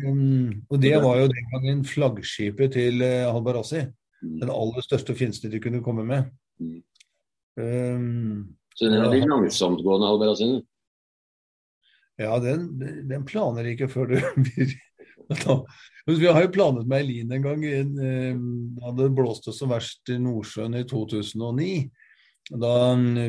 Um, 0.07 0.51
og 0.71 0.79
det 0.79 0.93
var 1.03 1.17
jo 1.19 1.31
den 1.31 1.47
gangen 1.51 1.83
flaggskipet 1.83 2.77
til 2.77 3.03
Halberassi. 3.03 3.81
Mm. 4.23 4.37
Den 4.39 4.51
aller 4.53 4.85
største 4.85 5.11
og 5.11 5.19
fineste 5.19 5.51
de 5.51 5.59
kunne 5.59 5.83
komme 5.83 6.05
med. 6.07 6.29
Mm. 6.63 6.83
Um, 7.59 8.37
Så 8.74 8.89
den 8.89 8.98
er 8.98 9.12
litt 9.13 9.30
langsomtgående 9.30 10.10
alberasine? 10.10 10.62
Ja, 12.22 12.38
den, 12.42 12.68
den, 13.10 13.25
planer 13.25 13.65
ikke 13.72 13.89
før 13.89 14.13
du 14.13 14.18
blir 14.46 14.74
Vi 16.06 16.27
har 16.27 16.44
jo 16.44 16.53
planet 16.53 16.88
med 16.88 17.01
Eileen 17.01 17.32
en 17.34 17.46
gang. 17.46 17.63
Da 18.77 18.94
det 18.98 19.12
blåste 19.18 19.53
som 19.56 19.72
verst 19.74 20.12
i 20.13 20.20
Nordsjøen 20.22 20.77
i 20.77 20.86
2009. 20.89 21.74
Da 22.51 22.74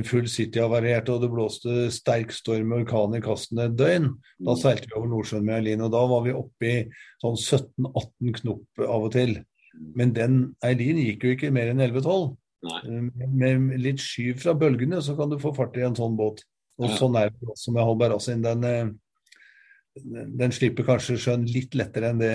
Full 0.08 0.26
City 0.28 0.58
havarerte 0.58 1.14
og 1.14 1.22
det 1.22 1.30
blåste 1.30 1.86
sterk 1.94 2.34
storm 2.34 2.72
og 2.74 2.82
orkan 2.82 3.14
i 3.14 3.22
kasten 3.22 3.62
et 3.62 3.76
døgn. 3.78 4.10
Da 4.40 4.56
mm. 4.56 4.60
seilte 4.60 4.90
vi 4.90 4.96
over 4.98 5.12
Nordsjøen 5.12 5.46
med 5.46 5.60
Eileen, 5.60 5.84
og 5.86 5.92
da 5.94 6.02
var 6.10 6.24
vi 6.26 6.34
oppe 6.34 6.70
i 6.70 6.78
sånn 7.22 7.38
17-18 7.38 8.34
knop 8.40 8.82
av 8.88 9.06
og 9.06 9.12
til. 9.14 9.36
Mm. 9.38 9.92
Men 10.00 10.16
den 10.18 10.40
Eileen 10.66 10.98
gikk 11.04 11.28
jo 11.28 11.36
ikke 11.36 11.52
mer 11.54 11.70
enn 11.70 11.84
11-12. 11.84 12.34
Med 12.64 13.70
litt 13.82 14.02
skyv 14.02 14.40
fra 14.42 14.54
bølgene 14.58 15.00
så 15.04 15.16
kan 15.18 15.30
du 15.32 15.38
få 15.42 15.54
fart 15.56 15.76
i 15.78 15.84
en 15.86 15.96
sånn 15.98 16.16
båt. 16.18 16.44
Og 16.80 16.88
ja. 16.90 16.98
sånn 16.98 17.16
er 17.20 17.30
det 17.30 17.52
også 17.52 17.74
med 17.74 17.86
Halbarassin. 17.86 18.42
Den, 18.44 18.64
eh, 18.66 20.20
den 20.40 20.54
slipper 20.54 20.86
kanskje 20.88 21.18
sjøen 21.20 21.46
litt 21.46 21.76
lettere 21.78 22.10
enn 22.10 22.22
det 22.22 22.34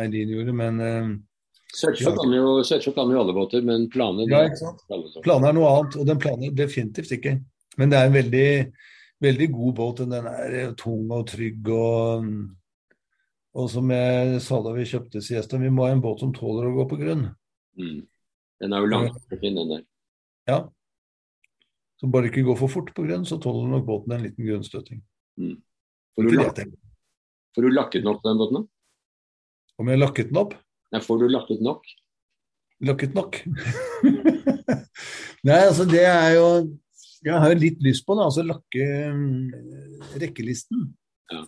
Eileen 0.00 0.32
gjorde, 0.32 0.56
men 0.56 0.80
eh, 0.80 1.14
Sørtsjø 1.74 2.12
kan, 2.14 2.30
jo, 2.30 2.50
kan 2.94 3.08
jo 3.10 3.18
alle 3.18 3.32
båter, 3.34 3.64
men 3.66 3.88
planer 3.90 4.30
ja, 4.30 4.44
Planer 5.24 5.48
er 5.48 5.56
noe 5.56 5.72
annet, 5.72 5.96
og 5.98 6.06
den 6.06 6.20
planer 6.22 6.52
definitivt 6.54 7.16
ikke. 7.16 7.32
Men 7.80 7.90
det 7.90 7.98
er 7.98 8.06
en 8.06 8.14
veldig, 8.14 8.50
veldig 9.26 9.48
god 9.56 9.72
båt. 9.80 10.02
Den 10.04 10.28
er 10.30 10.76
tung 10.78 11.10
og 11.10 11.26
trygg 11.32 11.72
og 11.74 12.28
og 13.54 13.70
som 13.70 13.90
jeg 13.94 14.40
sa 14.42 14.58
da 14.64 14.72
vi 14.74 14.86
kjøpte 14.90 15.22
Siesta, 15.22 15.60
vi 15.62 15.70
må 15.70 15.86
ha 15.86 15.94
en 15.94 16.02
båt 16.02 16.24
som 16.24 16.32
tåler 16.34 16.66
å 16.66 16.74
gå 16.74 16.86
på 16.90 16.98
grunn. 16.98 17.28
Mm. 17.78 18.00
Den 18.64 18.72
er 18.72 18.80
jo 18.80 18.88
langfin, 18.88 19.58
den 19.60 19.74
der. 19.74 19.84
Ja, 20.48 20.62
så 22.04 22.10
bare 22.10 22.28
ikke 22.28 22.44
gå 22.44 22.52
for 22.58 22.68
fort 22.68 22.90
på 22.92 23.06
grønn, 23.06 23.22
så 23.24 23.38
tåler 23.40 23.70
nok 23.70 23.86
båten 23.88 24.12
en 24.12 24.24
liten 24.26 24.44
grunnstøting. 24.44 24.98
Mm. 25.40 25.56
Får, 26.14 26.26
du 26.26 26.34
lak 26.36 26.58
får 27.54 27.64
du 27.64 27.70
lakket 27.70 28.02
den 28.02 28.10
opp 28.10 28.22
den 28.26 28.40
båten? 28.40 28.66
Om 29.80 29.90
jeg 29.90 30.00
lakket 30.02 30.28
den 30.30 30.40
opp? 30.42 30.52
Nei, 30.92 31.00
får 31.02 31.22
du 31.22 31.26
lakket 31.30 31.62
nok? 31.64 31.86
Lakket 32.84 33.16
nok? 33.16 33.38
Nei, 35.48 35.60
altså 35.62 35.86
det 35.88 36.02
er 36.04 36.34
jo 36.36 36.48
Jeg 37.24 37.40
har 37.40 37.54
jo 37.54 37.60
litt 37.62 37.80
lyst 37.80 38.04
på 38.04 38.18
det, 38.18 38.26
altså 38.26 38.44
lakke 38.44 38.88
um, 39.08 40.10
rekkelisten. 40.20 40.84
Ja. 41.32 41.40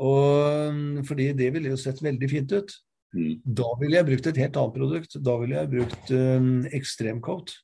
Og 0.00 0.70
um, 0.72 1.02
fordi 1.04 1.28
det 1.36 1.50
ville 1.52 1.74
jo 1.74 1.80
sett 1.80 2.00
veldig 2.00 2.30
fint 2.32 2.54
ut. 2.56 2.72
Mm. 3.12 3.34
Da 3.44 3.68
ville 3.80 3.98
jeg 3.98 4.08
brukt 4.08 4.30
et 4.30 4.40
helt 4.40 4.56
annet 4.56 4.78
produkt. 4.78 5.18
Da 5.20 5.36
ville 5.42 5.58
jeg 5.58 5.72
brukt 5.74 6.12
um, 6.16 6.50
ekstremcoat. 6.72 7.54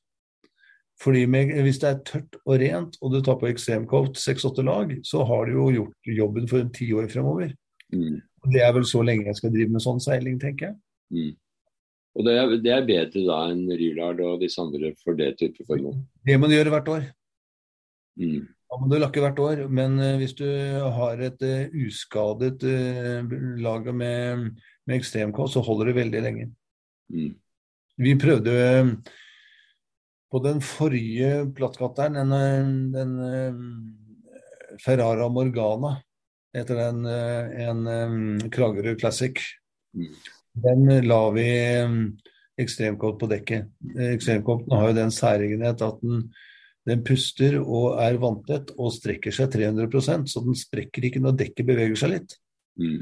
Fordi 0.99 1.25
med, 1.31 1.53
Hvis 1.63 1.79
det 1.79 1.89
er 1.89 2.01
tørt 2.05 2.39
og 2.43 2.59
rent, 2.59 2.97
og 3.01 3.13
du 3.13 3.21
tar 3.23 3.37
på 3.39 3.47
ekstremcoat 3.47 4.19
6-8 4.19 4.65
lag, 4.67 4.91
så 5.07 5.23
har 5.23 5.45
du 5.47 5.53
jo 5.55 5.69
gjort 5.77 6.11
jobben 6.17 6.47
for 6.47 6.67
ti 6.75 6.91
år 6.93 7.07
fremover. 7.11 7.53
Mm. 7.93 8.19
Det 8.51 8.63
er 8.63 8.73
vel 8.75 8.85
så 8.87 9.01
lenge 9.03 9.29
jeg 9.29 9.39
skal 9.39 9.53
drive 9.53 9.71
med 9.73 9.83
sånn 9.83 10.01
seiling, 10.03 10.39
tenker 10.41 10.69
jeg. 10.69 10.75
Mm. 11.15 11.31
Og 12.19 12.25
det 12.27 12.35
er, 12.35 12.53
det 12.59 12.71
er, 12.73 12.87
bedre 12.87 13.23
da 13.25 13.39
enn 13.51 13.63
Rylard 13.79 14.19
og 14.25 14.41
disse 14.43 14.59
andre 14.61 14.91
for 15.03 15.17
det 15.17 15.33
type 15.39 15.63
formål? 15.67 16.01
Det 16.25 16.35
må 16.39 16.49
du 16.49 16.55
gjøre 16.57 16.73
hvert 16.73 16.91
år. 16.91 17.05
Mm. 18.19 18.47
Da 18.69 18.77
må 18.77 18.89
du 18.89 18.99
lakke 18.99 19.23
hvert 19.23 19.39
år. 19.41 19.63
Men 19.73 19.97
uh, 20.01 20.17
hvis 20.21 20.35
du 20.37 20.45
har 20.99 21.21
et 21.25 21.45
uh, 21.45 21.79
uskadet 21.87 22.65
uh, 22.65 23.37
lager 23.61 23.95
med, 23.95 24.51
med 24.85 24.99
ekstremkost, 24.99 25.57
så 25.57 25.65
holder 25.65 25.91
det 25.91 25.99
veldig 26.03 26.25
lenge. 26.27 26.51
Mm. 27.09 27.33
Vi 27.99 28.15
prøvde 28.15 28.53
på 30.29 30.41
den 30.45 30.61
forrige 30.61 31.47
plattkatteren, 31.57 32.17
den, 32.29 32.73
den, 32.93 33.13
eh, 33.25 34.77
Ferrara 34.83 35.29
Morgana, 35.33 35.95
etter 36.55 36.77
den, 36.77 37.05
eh, 37.09 37.63
en 37.67 37.87
um, 37.87 38.49
Kragerø 38.53 38.95
Classic. 38.99 39.41
Mm. 39.97 40.13
Den 40.53 40.85
la 41.07 41.21
vi 41.33 41.47
um, 41.85 41.97
ekstremkort 42.59 43.19
på 43.19 43.29
dekket. 43.31 43.69
Ekstremkorten 44.09 44.75
har 44.75 44.89
jo 44.89 44.99
den 44.99 45.13
særegenhet 45.13 45.81
at 45.81 46.01
den, 46.03 46.27
den, 46.87 47.03
puster 47.05 47.59
og 47.59 47.99
er 48.01 48.19
vanntett 48.21 48.73
og 48.77 48.93
strekker 48.95 49.35
seg 49.35 49.51
300% 49.53 50.29
så 50.31 50.43
den 50.45 50.57
sprekker 50.57 51.09
ikke 51.09 51.21
når 51.23 51.39
dekket 51.43 51.67
beveger 51.67 51.99
seg 51.99 52.13
litt. 52.15 52.35
Mm. 52.79 52.99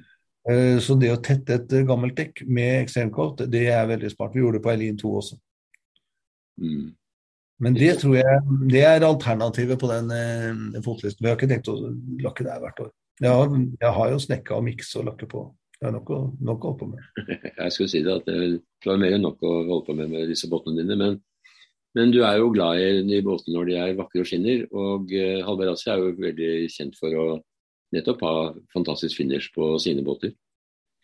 Uh, 0.48 0.78
så 0.84 0.96
det 1.00 1.12
å 1.14 1.20
tette 1.24 1.60
et 1.60 1.76
gammelt 1.88 2.18
dekk 2.18 2.46
med 2.48 2.86
ekstremkort, 2.86 3.46
det 3.52 3.68
er 3.74 3.90
veldig 3.90 4.14
smart. 4.14 4.34
Vi 4.34 4.44
gjorde 4.44 4.60
det 4.60 4.66
på 4.66 4.74
Eileen 4.74 5.00
2 5.00 5.14
også. 5.22 5.40
Mm. 6.64 6.96
Men 7.64 7.78
det 7.78 7.96
tror 8.02 8.16
jeg 8.20 8.58
det 8.70 8.84
er 8.86 9.06
alternativet 9.06 9.80
på 9.82 9.90
den 9.90 10.12
eh, 10.14 10.82
fotlisten. 10.86 11.24
Vi 11.24 11.30
har 11.32 11.38
ikke 11.40 11.50
tenkt 11.50 11.70
å 11.72 11.78
lakke 12.22 12.46
der 12.46 12.60
hvert 12.62 12.84
år. 12.86 12.92
Jeg 13.18 13.34
har, 13.34 13.56
jeg 13.82 13.94
har 13.96 14.12
jo 14.12 14.20
snekka 14.22 14.60
og 14.60 14.68
miksa 14.68 15.00
og 15.02 15.08
lakke 15.10 15.30
på. 15.30 15.42
Det 15.78 15.90
er 15.90 15.94
nok 15.94 16.12
å, 16.14 16.20
nok 16.50 16.64
å 16.66 16.70
holde 16.72 16.80
på 16.82 16.90
med. 16.90 17.26
Jeg 17.60 17.74
skulle 17.74 17.92
si 17.92 18.00
det, 18.06 18.14
at 18.14 18.30
det 18.30 18.94
er 18.94 19.02
mer 19.02 19.14
enn 19.14 19.26
nok 19.26 19.44
å 19.46 19.52
holde 19.60 19.84
på 19.86 19.96
med 19.98 20.10
med 20.10 20.30
disse 20.30 20.50
båtene 20.50 20.82
dine. 20.82 20.98
Men, 20.98 21.20
men 21.98 22.14
du 22.14 22.22
er 22.22 22.38
jo 22.40 22.52
glad 22.54 22.80
i 22.80 23.04
de 23.08 23.22
båtene 23.26 23.58
når 23.58 23.70
de 23.70 23.78
er 23.82 23.96
vakre 23.98 24.24
og 24.24 24.30
skinner. 24.30 24.66
Og 24.72 25.10
uh, 25.12 25.44
Halberassi 25.48 25.90
er 25.92 26.04
jo 26.04 26.16
veldig 26.18 26.52
kjent 26.74 26.98
for 27.00 27.18
å 27.18 27.28
nettopp 27.96 28.24
ha 28.26 28.36
fantastisk 28.74 29.20
finish 29.20 29.52
på 29.56 29.76
sine 29.82 30.04
båter. 30.06 30.34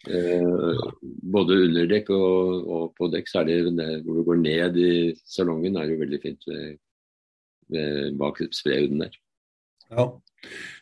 Eh, 0.04 0.80
både 1.32 1.62
under 1.70 1.88
dekk 1.88 2.10
og, 2.12 2.66
og, 2.68 2.88
på 2.98 3.08
dekk, 3.14 3.30
så 3.30 3.40
er 3.42 3.50
det, 3.50 3.60
det 3.78 3.90
hvor 4.04 4.20
du 4.20 4.26
går 4.28 4.42
ned 4.42 4.80
i 4.80 4.94
salongen, 5.24 5.78
er 5.80 5.94
jo 5.94 6.02
veldig 6.02 6.20
fint 6.24 6.44
ved, 6.50 6.74
ved 7.72 8.18
bak 8.20 8.42
spreuden 8.52 9.06
der. 9.06 9.16
Ja, 9.94 10.10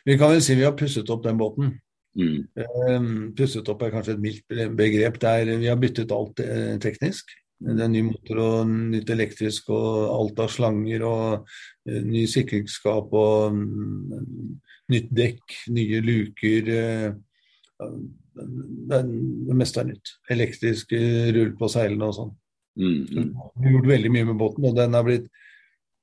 vi 0.08 0.18
kan 0.18 0.34
vel 0.34 0.42
si 0.42 0.58
vi 0.58 0.66
har 0.66 0.74
pusset 0.78 1.10
opp 1.14 1.22
den 1.26 1.38
båten. 1.38 1.76
Mm. 2.18 2.48
Eh, 2.58 3.06
pusset 3.38 3.70
opp 3.70 3.86
er 3.86 3.94
kanskje 3.94 4.16
et 4.16 4.24
mildt 4.24 4.58
begrep. 4.76 5.20
Der 5.22 5.54
vi 5.54 5.70
har 5.70 5.78
byttet 5.78 6.14
alt 6.14 6.42
eh, 6.42 6.74
teknisk. 6.82 7.30
Det 7.62 7.84
er 7.84 7.90
ny 7.92 8.02
motor 8.08 8.40
og 8.42 8.72
nytt 8.72 9.10
elektrisk 9.14 9.70
og 9.74 10.10
alt 10.16 10.42
av 10.42 10.50
slanger 10.50 11.04
og 11.06 11.46
uh, 11.46 12.02
ny 12.06 12.24
sikringsskap 12.30 13.14
og 13.14 13.54
um, 13.54 14.58
nytt 14.92 15.12
dekk, 15.14 15.56
nye 15.74 16.02
luker. 16.02 16.72
Uh, 16.72 17.96
det, 18.32 19.02
det, 19.02 19.56
meste 19.58 19.82
er 19.82 19.90
nytt. 19.92 20.14
Elektrisk 20.32 20.94
rull 21.36 21.52
på 21.58 21.70
seilene 21.70 22.08
og 22.08 22.16
sånn. 22.18 22.32
Mm, 22.80 23.00
mm. 23.04 23.32
Vi 23.56 23.66
har 23.66 23.74
gjort 23.76 23.90
veldig 23.90 24.12
mye 24.12 24.28
med 24.30 24.38
båten, 24.40 24.68
og 24.68 24.76
den 24.76 24.96
er 24.96 25.04
blitt, 25.06 25.26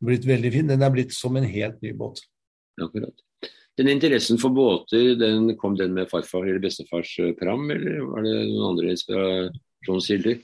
blitt, 0.05 0.27
veldig 0.29 0.51
fin. 0.53 0.69
Den 0.69 0.85
er 0.85 0.93
blitt 0.93 1.15
som 1.15 1.37
en 1.39 1.47
helt 1.49 1.81
ny 1.85 1.93
båt. 1.97 2.21
Akkurat. 2.79 3.25
Den 3.79 3.89
interessen 3.93 4.39
for 4.41 4.51
båter, 4.51 5.13
den 5.15 5.53
kom 5.59 5.77
den 5.79 5.95
med 5.95 6.09
farfar 6.11 6.43
eller 6.43 6.59
bestefars 6.63 7.13
eh, 7.23 7.31
pram, 7.39 7.69
eller 7.71 8.01
var 8.11 8.25
det 8.25 8.33
noen 8.49 8.73
andre 8.73 8.91
inspirasjonskilder? 8.91 10.41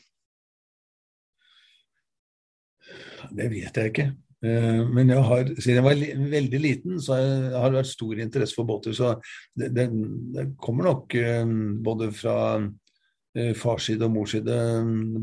Det 3.32 3.50
vet 3.52 3.80
jeg 3.82 3.92
ikke. 3.92 4.08
Eh, 4.46 4.82
men 4.94 5.10
jeg 5.10 5.24
har, 5.30 5.50
siden 5.58 5.80
jeg 5.80 5.86
var 5.86 6.30
veldig 6.36 6.62
liten, 6.62 6.98
så 7.02 7.18
har 7.18 7.72
det 7.72 7.80
vært 7.80 7.92
stor 7.92 8.22
interesse 8.22 8.58
for 8.58 8.68
båter. 8.68 8.96
Så 8.96 9.16
det, 9.58 9.72
det, 9.76 9.88
det 10.36 10.48
kommer 10.62 10.92
nok 10.92 11.16
eh, 11.20 11.46
både 11.86 12.12
fra 12.16 12.38
eh, 12.60 13.54
fars 13.58 13.90
side 13.90 14.06
og 14.06 14.14
mors 14.16 14.36
side 14.36 14.58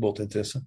båtinteresse. 0.01 0.63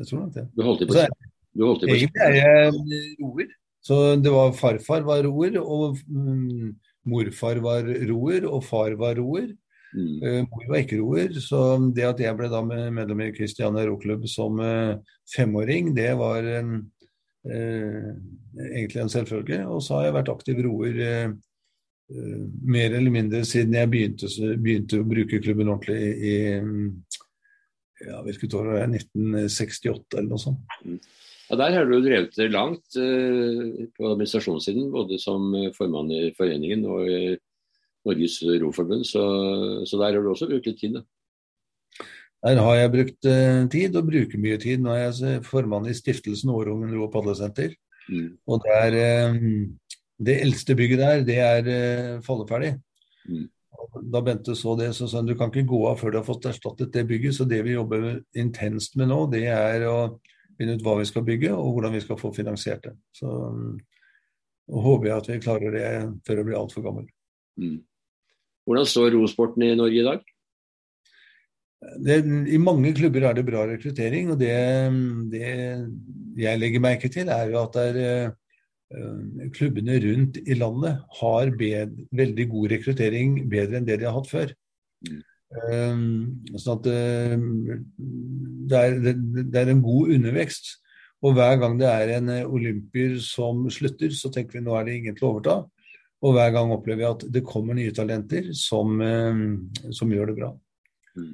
Jeg 0.00 0.08
tror 0.08 0.22
nok 0.24 0.36
det. 0.36 0.46
Du 0.56 0.62
holdt 0.64 0.86
på, 0.88 1.08
du 1.56 1.66
holdt 1.66 1.84
på. 1.84 1.90
Egentlig 1.96 2.24
er 2.24 2.38
jeg 2.38 3.18
roer. 3.20 3.56
Så 3.84 3.96
det 4.20 4.32
var 4.32 4.52
farfar 4.56 5.04
var 5.08 5.24
roer, 5.24 5.56
og 5.60 5.98
mm, 6.04 6.70
morfar 7.08 7.60
var 7.64 7.88
roer, 8.08 8.46
og 8.48 8.64
far 8.64 8.96
var 9.00 9.16
roer. 9.20 9.50
Mm. 9.90 10.46
mor 10.46 10.66
var 10.70 10.84
ikke 10.84 11.00
roer, 11.00 11.32
så 11.42 11.74
det 11.90 12.04
at 12.06 12.20
jeg 12.22 12.36
ble 12.38 12.46
da 12.52 12.60
medlem 12.62 13.24
i 13.24 13.32
Christiania 13.34 13.82
Roklubb 13.88 14.28
som 14.30 14.60
femåring, 15.34 15.90
det 15.96 16.12
var 16.20 16.46
en 16.46 16.76
Eh, 17.44 18.10
egentlig 18.76 19.00
en 19.00 19.08
selvfølge. 19.08 19.62
Og 19.66 19.82
så 19.82 19.96
har 19.96 20.08
jeg 20.08 20.16
vært 20.18 20.32
aktiv 20.32 20.60
roer 20.66 20.98
eh, 21.04 21.30
eh, 22.12 22.42
mer 22.76 22.96
eller 22.96 23.14
mindre 23.14 23.42
siden 23.48 23.78
jeg 23.78 23.92
begynte, 23.92 24.28
begynte 24.60 25.00
å 25.00 25.08
bruke 25.08 25.40
klubben 25.40 25.72
ordentlig 25.72 26.00
i, 26.20 26.34
ja, 28.04 28.20
hvilket 28.26 28.56
år 28.56 28.68
var 28.68 28.82
det, 28.82 29.00
1968 29.00 30.18
eller 30.18 30.30
noe 30.34 30.42
sånt. 30.42 30.78
Mm. 30.84 31.00
Ja, 31.50 31.56
Der 31.58 31.74
har 31.74 31.88
du 31.88 31.96
drevet 31.98 32.36
det 32.36 32.50
langt 32.52 33.00
eh, 33.00 33.86
på 33.96 34.12
administrasjonssiden, 34.12 34.90
både 34.92 35.18
som 35.22 35.48
formann 35.76 36.12
i 36.14 36.28
foreningen 36.36 36.84
og 36.86 37.08
i 37.08 37.22
Norges 38.06 38.38
Roforbund, 38.62 39.04
så, 39.06 39.22
så 39.84 39.98
der 40.00 40.14
har 40.16 40.22
du 40.22 40.30
også 40.32 40.48
brukt 40.48 40.68
litt 40.70 40.80
tid. 40.80 40.96
da. 40.96 41.04
Der 42.40 42.56
har 42.64 42.76
jeg 42.78 42.92
brukt 42.94 43.28
uh, 43.28 43.68
tid, 43.68 43.96
og 43.96 44.08
bruker 44.08 44.40
mye 44.40 44.58
tid. 44.60 44.80
Nå 44.80 44.94
er 44.94 45.10
jeg 45.10 45.44
formann 45.44 45.88
i 45.90 45.96
stiftelsen 45.96 46.52
Årungen 46.54 46.92
ro- 46.94 47.06
og 47.08 47.12
padlesenter. 47.12 47.74
Mm. 48.08 48.30
Og 48.48 48.64
det, 48.64 48.76
er, 48.76 49.34
um, 49.34 49.96
det 50.24 50.38
eldste 50.46 50.76
bygget 50.76 51.02
der, 51.02 51.24
det 51.28 51.36
er 51.44 51.68
uh, 51.68 52.22
falleferdig. 52.24 52.78
Mm. 53.28 53.48
da 54.12 54.22
Bente 54.24 54.54
så 54.56 54.72
det, 54.78 54.94
så 54.96 55.06
sa 55.06 55.20
hun 55.20 55.28
du 55.28 55.36
kan 55.36 55.52
ikke 55.52 55.68
gå 55.68 55.82
av 55.90 56.00
før 56.00 56.14
du 56.14 56.18
har 56.18 56.24
fått 56.24 56.48
erstattet 56.48 56.94
det 56.94 57.04
bygget. 57.08 57.36
Så 57.36 57.44
det 57.44 57.60
vi 57.66 57.76
jobber 57.76 58.22
intenst 58.32 58.96
med 58.96 59.12
nå, 59.12 59.26
det 59.32 59.44
er 59.52 59.84
å 59.90 59.98
finne 60.56 60.78
ut 60.78 60.84
hva 60.84 60.96
vi 61.00 61.08
skal 61.08 61.26
bygge 61.28 61.52
og 61.52 61.76
hvordan 61.76 61.94
vi 61.96 62.02
skal 62.04 62.18
få 62.20 62.32
finansiert 62.36 62.88
det. 62.88 62.96
Så 63.20 63.28
um, 63.28 63.76
håper 64.70 65.10
jeg 65.10 65.16
at 65.18 65.28
vi 65.28 65.40
klarer 65.44 65.76
det 65.76 65.86
før 66.24 66.40
jeg 66.40 66.48
blir 66.48 66.60
altfor 66.62 66.88
gammel. 66.88 67.08
Mm. 67.60 67.82
Hvordan 68.66 68.88
står 68.88 69.16
rosporten 69.16 69.64
i 69.66 69.74
Norge 69.78 70.00
i 70.00 70.06
dag? 70.06 70.26
Det, 72.04 72.18
I 72.52 72.58
mange 72.60 72.92
klubber 72.94 73.24
er 73.24 73.38
det 73.38 73.46
bra 73.46 73.64
rekruttering. 73.66 74.34
og 74.34 74.40
det, 74.40 74.52
det 75.32 75.46
jeg 76.40 76.60
legger 76.60 76.84
merke 76.84 77.08
til, 77.08 77.28
er 77.32 77.48
jo 77.48 77.62
at 77.62 77.78
der, 77.78 78.00
er 78.04 78.30
Eh, 78.90 79.50
klubbene 79.54 80.00
rundt 80.02 80.40
i 80.42 80.54
landet 80.58 80.98
har 81.20 81.50
bed, 81.58 81.92
veldig 82.10 82.46
god 82.50 82.72
rekruttering, 82.72 83.36
bedre 83.50 83.78
enn 83.78 83.86
det 83.86 84.00
de 84.00 84.08
har 84.08 84.16
hatt 84.16 84.30
før. 84.30 84.54
Mm. 85.06 85.20
Um, 85.50 86.02
sånn 86.62 86.76
at 86.76 86.84
det 88.70 88.80
er, 88.80 88.96
det 89.02 89.60
er, 89.60 89.70
en 89.70 89.82
god 89.82 90.14
undervekst. 90.16 90.72
Og 91.26 91.34
hver 91.36 91.56
gang 91.60 91.74
det 91.78 91.88
er 91.90 92.14
en 92.16 92.30
olympier 92.48 93.16
som 93.22 93.62
slutter, 93.70 94.14
så 94.14 94.30
tenker 94.32 94.58
vi 94.58 94.64
nå 94.64 94.74
er 94.78 94.86
det 94.88 94.96
ingen 94.98 95.18
til 95.18 95.28
å 95.28 95.32
overta. 95.34 95.56
Og 96.20 96.34
hver 96.36 96.50
gang 96.52 96.72
opplever 96.74 97.04
jeg 97.04 97.16
at 97.16 97.22
det 97.32 97.46
kommer 97.48 97.76
nye 97.76 97.94
talenter 97.96 98.50
som, 98.56 99.00
som 99.88 100.10
gjør 100.12 100.30
det 100.30 100.36
bra. 100.36 100.50
Mm. 101.16 101.32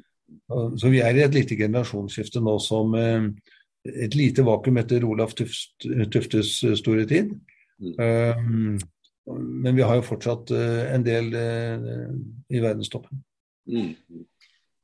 Så 0.79 0.91
vi 0.93 1.01
er 1.03 1.19
i 1.19 1.25
et 1.25 1.35
lite 1.35 1.59
generasjonsskifte 1.59 2.43
nå 2.43 2.55
som 2.63 2.95
et 2.95 4.15
lite 4.15 4.45
vakuum 4.47 4.79
etter 4.79 5.03
Olaf 5.07 5.35
Tuftes 5.35 6.53
store 6.79 7.07
tid. 7.11 7.35
Mm. 7.83 8.79
Men 9.27 9.75
vi 9.75 9.83
har 9.83 9.99
jo 9.99 10.07
fortsatt 10.07 10.55
en 10.55 11.07
del 11.07 11.35
i 11.35 12.63
verdenstoppen. 12.63 13.19
Mm. 13.67 14.23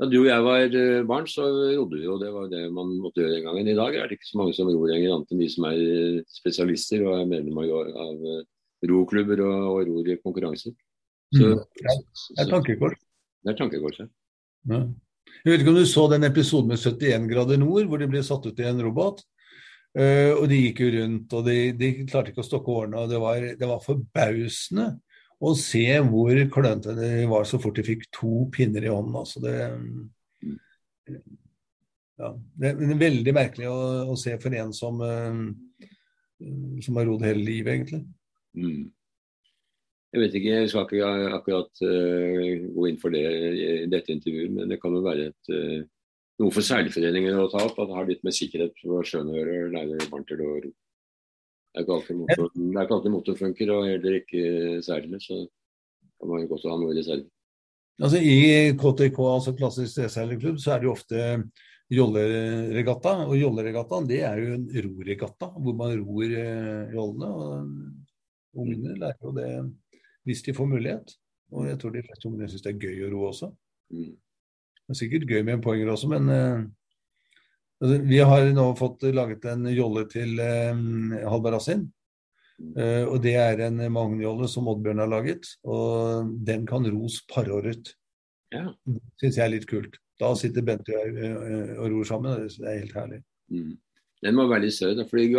Da 0.02 0.08
du 0.10 0.16
og 0.18 0.26
jeg 0.26 0.42
var 0.42 0.72
barn, 1.06 1.28
så 1.30 1.46
rodde 1.46 2.00
vi 2.00 2.08
jo. 2.08 2.16
Det 2.18 2.32
var 2.34 2.48
det 2.50 2.64
man 2.74 2.90
måtte 2.98 3.22
gjøre 3.22 3.36
den 3.36 3.46
gangen. 3.46 3.70
I 3.70 3.78
dag 3.78 3.94
er 3.94 4.08
det 4.10 4.18
ikke 4.18 4.32
så 4.32 4.40
mange 4.40 4.56
som 4.56 4.66
ror 4.66 4.90
lenger, 4.90 5.14
annet 5.14 5.30
enn 5.30 5.42
de 5.44 5.50
som 5.52 5.68
er 5.68 5.82
spesialister 6.40 7.04
og 7.06 7.20
er 7.20 7.30
medlemmer 7.30 7.70
av, 7.70 7.92
av 8.08 8.16
roklubber 8.90 9.44
og, 9.44 9.68
og 9.72 9.88
ror 9.88 10.10
i 10.10 10.18
konkurranser. 10.22 10.74
Så, 11.32 11.48
mm. 11.48 11.62
Det 11.78 12.44
er 12.44 12.50
tankekors. 12.50 12.98
Det 13.42 13.52
er 13.54 13.58
tankekors, 13.58 14.00
ja. 14.02 14.08
ja. 14.72 14.82
Jeg 15.42 15.52
vet 15.52 15.62
ikke 15.62 15.72
om 15.72 15.78
du 15.80 15.86
så 15.88 16.06
den 16.12 16.26
episoden 16.28 16.70
med 16.70 16.80
71 16.80 17.28
grader 17.30 17.60
nord, 17.60 17.86
hvor 17.88 18.02
de 18.02 18.08
ble 18.10 18.22
satt 18.26 18.46
ut 18.46 18.60
i 18.60 18.66
en 18.68 18.82
robot. 18.84 19.22
Uh, 19.92 20.32
og 20.38 20.46
de 20.48 20.58
gikk 20.58 20.84
jo 20.84 20.90
rundt, 20.94 21.34
og 21.36 21.48
de, 21.48 21.56
de 21.76 21.88
klarte 22.08 22.32
ikke 22.32 22.44
å 22.44 22.46
stokke 22.46 22.72
årene. 22.72 23.02
og 23.02 23.10
Det 23.10 23.20
var, 23.20 23.48
det 23.60 23.68
var 23.68 23.82
forbausende 23.84 24.86
å 25.42 25.52
se 25.58 25.84
hvor 26.06 26.38
klønete 26.54 26.94
de 26.96 27.26
var 27.28 27.44
så 27.48 27.58
fort 27.60 27.76
de 27.76 27.84
fikk 27.84 28.06
to 28.14 28.46
pinner 28.54 28.86
i 28.86 28.92
hånden. 28.92 29.18
Altså 29.18 29.42
det, 29.42 29.56
ja, 32.22 32.30
det, 32.62 32.70
er 32.70 33.02
veldig 33.02 33.34
merkelig 33.36 33.68
å, 33.68 33.78
å, 34.12 34.16
se 34.20 34.36
for 34.40 34.54
en 34.56 34.72
som, 34.76 35.02
uh, 35.02 35.42
som 36.84 37.00
har 37.00 37.08
rodd 37.10 37.26
hele 37.26 37.44
livet, 37.44 37.74
egentlig. 37.74 38.04
Mm. 38.58 38.90
Jeg 40.12 40.20
vet 40.20 40.34
ikke, 40.36 40.52
jeg 40.60 40.68
skal 40.68 40.84
ikke 40.84 41.10
akkurat 41.38 41.82
uh, 41.88 42.68
gå 42.76 42.88
inn 42.90 43.00
for 43.00 43.14
det 43.14 43.22
i 43.24 43.68
dette 43.88 44.12
intervjuet, 44.12 44.52
men 44.52 44.68
det 44.68 44.76
kan 44.82 44.92
jo 44.92 45.00
være 45.06 45.30
et 45.30 45.52
uh, 45.56 45.78
noe 46.42 46.52
for 46.52 46.66
seilforeningen 46.66 47.38
å 47.40 47.48
ta 47.52 47.62
opp. 47.64 47.78
At 47.80 47.88
det 47.88 47.96
har 47.96 48.08
litt 48.10 48.24
med 48.26 48.36
sikkerhet 48.36 48.76
for 48.82 49.08
sjøen 49.08 49.32
å 49.32 49.38
gjøre, 49.38 49.70
lære. 49.72 49.96
Det 49.96 51.80
er 51.80 51.86
ikke 51.86 51.96
alltid 51.96 52.18
motor, 52.20 52.50
det 52.52 52.84
ikke 52.84 52.96
alltid 52.98 53.14
motor 53.14 53.38
funker, 53.38 53.72
og 53.72 53.88
heller 53.88 54.18
ikke 54.18 54.44
seilene. 54.84 55.22
Så 55.22 55.40
kan 56.20 56.28
man 56.28 56.44
jo 56.44 56.52
godt 56.52 56.68
ha 56.68 56.76
noe 56.76 56.92
i 56.92 56.98
reserve. 57.00 57.28
Altså, 58.02 58.18
I 58.20 58.72
KTK, 58.76 59.18
altså 59.30 59.52
klassisk 59.56 60.00
seilerklubb 60.12 60.60
så 60.60 60.74
er 60.74 60.82
det 60.82 60.88
jo 60.88 60.94
ofte 60.96 61.24
jolleregatta. 61.92 63.16
Og 63.28 63.36
jolleregattaen 63.40 64.08
det 64.10 64.22
er 64.28 64.40
jo 64.40 64.56
en 64.56 64.68
roregatta, 64.86 65.50
hvor 65.56 65.76
man 65.78 65.96
ror 66.00 66.24
eh, 66.28 66.94
jollene. 66.96 67.32
og 67.32 68.01
Ungene 68.52 68.98
lærer 69.00 69.20
jo 69.22 69.32
det 69.36 69.48
hvis 70.28 70.44
de 70.46 70.54
får 70.54 70.68
mulighet. 70.70 71.14
Og 71.52 71.66
jeg 71.68 71.78
tror 71.80 71.94
de 71.94 72.04
fleste 72.06 72.28
ungene 72.28 72.48
syns 72.50 72.64
det 72.64 72.72
er 72.72 72.84
gøy 72.84 73.06
å 73.06 73.10
ro 73.12 73.24
også. 73.28 73.48
Mm. 73.92 74.12
Det 74.82 74.94
er 74.94 74.98
sikkert 74.98 75.26
gøy 75.28 75.42
med 75.42 75.56
en 75.56 75.64
poenger 75.64 75.90
også, 75.92 76.10
men 76.12 76.30
uh, 76.32 77.98
vi 78.08 78.20
har 78.22 78.46
nå 78.54 78.68
fått 78.78 79.04
laget 79.14 79.44
en 79.50 79.66
jolle 79.72 80.06
til 80.10 80.38
uh, 80.40 81.26
Halbarassin. 81.32 81.84
Uh, 82.62 83.08
og 83.08 83.18
det 83.24 83.34
er 83.40 83.64
en 83.66 83.80
magnjolle 83.92 84.48
som 84.50 84.68
Oddbjørn 84.70 85.02
har 85.02 85.10
laget, 85.10 85.48
og 85.66 86.32
den 86.46 86.66
kan 86.68 86.86
ros 86.94 87.20
paråret. 87.30 87.94
Ja. 88.52 88.68
Det 88.84 89.00
syns 89.20 89.38
jeg 89.40 89.44
er 89.46 89.54
litt 89.56 89.68
kult. 89.70 89.98
Da 90.20 90.30
sitter 90.38 90.64
Bente 90.64 90.94
og 90.94 91.16
jeg 91.18 91.38
og 91.80 91.88
ror 91.90 92.06
sammen, 92.06 92.44
det 92.46 92.68
er 92.68 92.82
helt 92.84 92.96
herlig. 92.96 93.22
Mm. 93.52 93.72
Den 94.22 94.38
var 94.38 94.52
veldig 94.52 94.72
søt. 94.72 95.00
fordi 95.10 95.30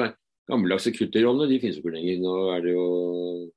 gammeldagse 0.49 0.93
kutterrollene 0.95 1.49
de 1.51 1.59
finnes 1.61 1.77
jo 1.77 1.83
ikke 1.83 1.95
lenger. 1.97 2.21
Nå 2.23 2.33
er 2.55 2.65
det 2.65 2.73
jo 2.75 2.87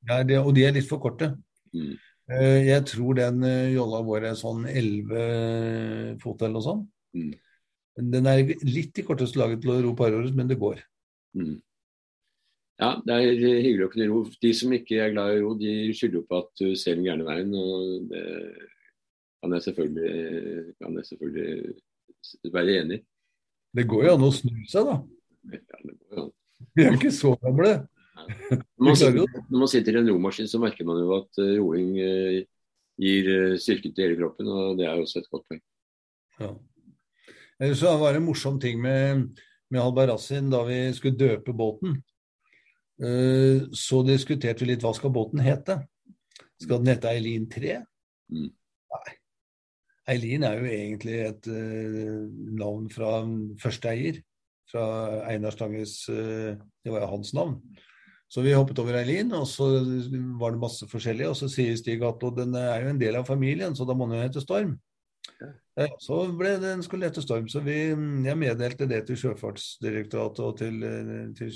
Ja, 0.09 0.21
det, 0.27 0.39
og 0.43 0.53
de 0.57 0.67
er 0.67 0.77
litt 0.77 0.89
for 0.89 1.03
korte. 1.03 1.33
Mm. 1.75 1.95
Eh, 2.27 2.61
jeg 2.67 2.87
tror 2.91 3.15
den 3.19 3.43
eh, 3.47 3.75
jolla 3.77 4.03
vår 4.07 4.31
er 4.33 4.39
sånn 4.39 4.67
11 4.67 6.19
fot 6.23 6.43
eller 6.43 6.57
noe 6.57 6.65
sånt. 6.65 6.89
Mm. 7.17 7.35
Den 8.17 8.29
er 8.29 8.43
litt 8.67 8.99
i 9.01 9.05
korteste 9.07 9.41
laget 9.41 9.63
til 9.65 9.73
å 9.73 9.79
ro 9.85 9.95
paråret, 9.97 10.35
men 10.37 10.51
det 10.51 10.59
går. 10.61 10.83
Mm. 11.39 11.57
Ja, 12.77 12.91
det 13.01 13.15
er 13.15 13.39
hyggelig 13.41 13.87
å 13.87 13.93
kunne 13.93 14.09
ro. 14.11 14.23
De 14.43 14.53
som 14.53 14.75
ikke 14.77 14.99
er 15.01 15.15
glad 15.15 15.33
i 15.33 15.39
å 15.39 15.45
ro, 15.47 15.53
de 15.57 15.77
skylder 15.97 16.21
jo 16.21 16.27
på 16.29 16.41
at 16.43 16.51
du 16.61 16.67
ser 16.77 16.99
den 16.99 17.07
gærne 17.07 17.25
veien. 17.25 17.55
og 17.57 18.11
Det 18.11 18.25
kan 19.41 19.57
jeg 19.57 19.65
selvfølgelig, 19.69 20.75
kan 20.83 20.99
jeg 20.99 21.09
selvfølgelig 21.11 22.53
være 22.53 22.81
enig 22.83 22.99
i. 23.01 23.05
Det 23.77 23.87
går 23.89 24.09
jo 24.09 24.17
an 24.17 24.27
å 24.27 24.33
snu 24.35 24.53
seg, 24.69 24.91
da. 24.91 24.99
Ja, 25.55 25.81
det 25.87 25.95
går 25.95 26.19
jo 26.19 26.27
an. 26.27 26.36
Vi 26.77 26.85
er 26.85 26.97
ikke 26.97 27.13
så 27.15 27.35
gamle. 27.41 27.73
Når 28.27 28.85
man, 28.85 28.97
sitter, 28.99 29.43
når 29.51 29.63
man 29.63 29.71
sitter 29.71 29.97
i 29.97 30.01
en 30.01 30.11
romaskin, 30.11 30.49
så 30.51 30.61
merker 30.61 30.87
man 30.89 31.01
jo 31.03 31.13
at 31.19 31.41
uh, 31.43 31.53
roing 31.61 31.93
uh, 32.01 32.39
gir 33.01 33.29
uh, 33.31 33.57
styrke 33.61 33.93
til 33.93 34.07
hele 34.07 34.19
kroppen, 34.19 34.49
og 34.51 34.79
det 34.79 34.89
er 34.89 34.97
jo 34.97 35.07
også 35.07 35.23
et 35.23 35.31
godt 35.33 35.47
poeng. 35.51 35.63
Ja. 36.41 36.51
Så 37.77 37.93
var 38.01 38.13
det 38.13 38.21
en 38.21 38.27
morsom 38.27 38.59
ting 38.61 38.81
med, 38.83 39.29
med 39.73 39.81
Albarazin 39.81 40.51
da 40.53 40.61
vi 40.69 40.81
skulle 40.97 41.17
døpe 41.17 41.55
båten. 41.57 41.95
Så 43.77 44.03
diskuterte 44.05 44.61
vi 44.61 44.75
litt 44.75 44.85
hva 44.85 44.93
skal 44.97 45.13
båten 45.13 45.41
hete. 45.41 45.79
Skal 46.61 46.83
den 46.83 46.91
hete 46.93 47.09
Eileen 47.09 47.47
3? 47.53 47.79
Mm. 48.33 48.51
Nei. 48.93 49.15
Eileen 50.13 50.45
er 50.49 50.61
jo 50.61 50.69
egentlig 50.69 51.17
et 51.25 51.49
navn 52.61 52.91
fra 52.93 53.23
første 53.65 53.93
eier. 53.95 54.21
Fra 54.71 54.87
Einar 55.31 55.55
Stanges 55.55 56.01
Det 56.09 56.91
var 56.91 57.05
jo 57.05 57.13
hans 57.13 57.35
navn. 57.37 57.61
Så 58.27 58.43
vi 58.43 58.55
hoppet 58.57 58.81
over 58.83 58.97
Eileen, 58.99 59.31
og 59.39 59.47
så 59.47 59.69
var 60.41 60.55
det 60.55 60.63
masse 60.63 60.89
forskjellig. 60.91 61.29
Og 61.31 61.37
så 61.39 61.49
sier 61.51 61.77
Stig 61.79 62.03
at 62.03 62.25
den 62.35 62.57
er 62.59 62.83
jo 62.83 62.91
en 62.91 63.01
del 63.01 63.21
av 63.21 63.29
familien, 63.29 63.77
så 63.79 63.87
da 63.87 63.95
må 63.95 64.09
den 64.09 64.19
jo 64.19 64.27
hete 64.27 64.43
Storm. 64.43 64.75
Så 66.03 66.19
ble 66.35 66.57
den 66.63 66.83
skulle 66.83 67.07
hete 67.07 67.23
Storm. 67.23 67.47
Så 67.53 67.63
vi, 67.63 67.77
jeg 68.27 68.41
meddelte 68.41 68.89
det 68.91 69.05
til 69.07 69.21
Sjøfartsdirektoratet 69.21 70.43
og 70.43 70.57
til, 70.59 70.81
til 71.39 71.53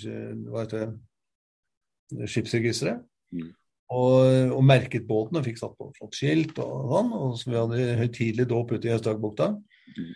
hva 0.50 0.64
heter 0.64 0.86
det, 0.86 2.28
Skipsregisteret. 2.30 3.02
Mm. 3.34 3.50
Og, 3.90 4.54
og, 4.54 4.62
merket 4.66 5.06
båten 5.06 5.38
og 5.38 5.46
fikk 5.46 5.58
satt 5.58 5.76
på 5.78 5.88
flott 5.96 6.14
skilt 6.14 6.58
og 6.62 6.90
sånn. 6.92 7.12
Og 7.18 7.36
så 7.38 7.50
vi 7.50 7.58
hadde 7.58 7.98
høytidelig 7.98 8.46
dåp 8.50 8.74
ute 8.76 8.90
i 8.90 8.94
Østdagbukta. 8.94 9.52
Mm. 9.96 10.10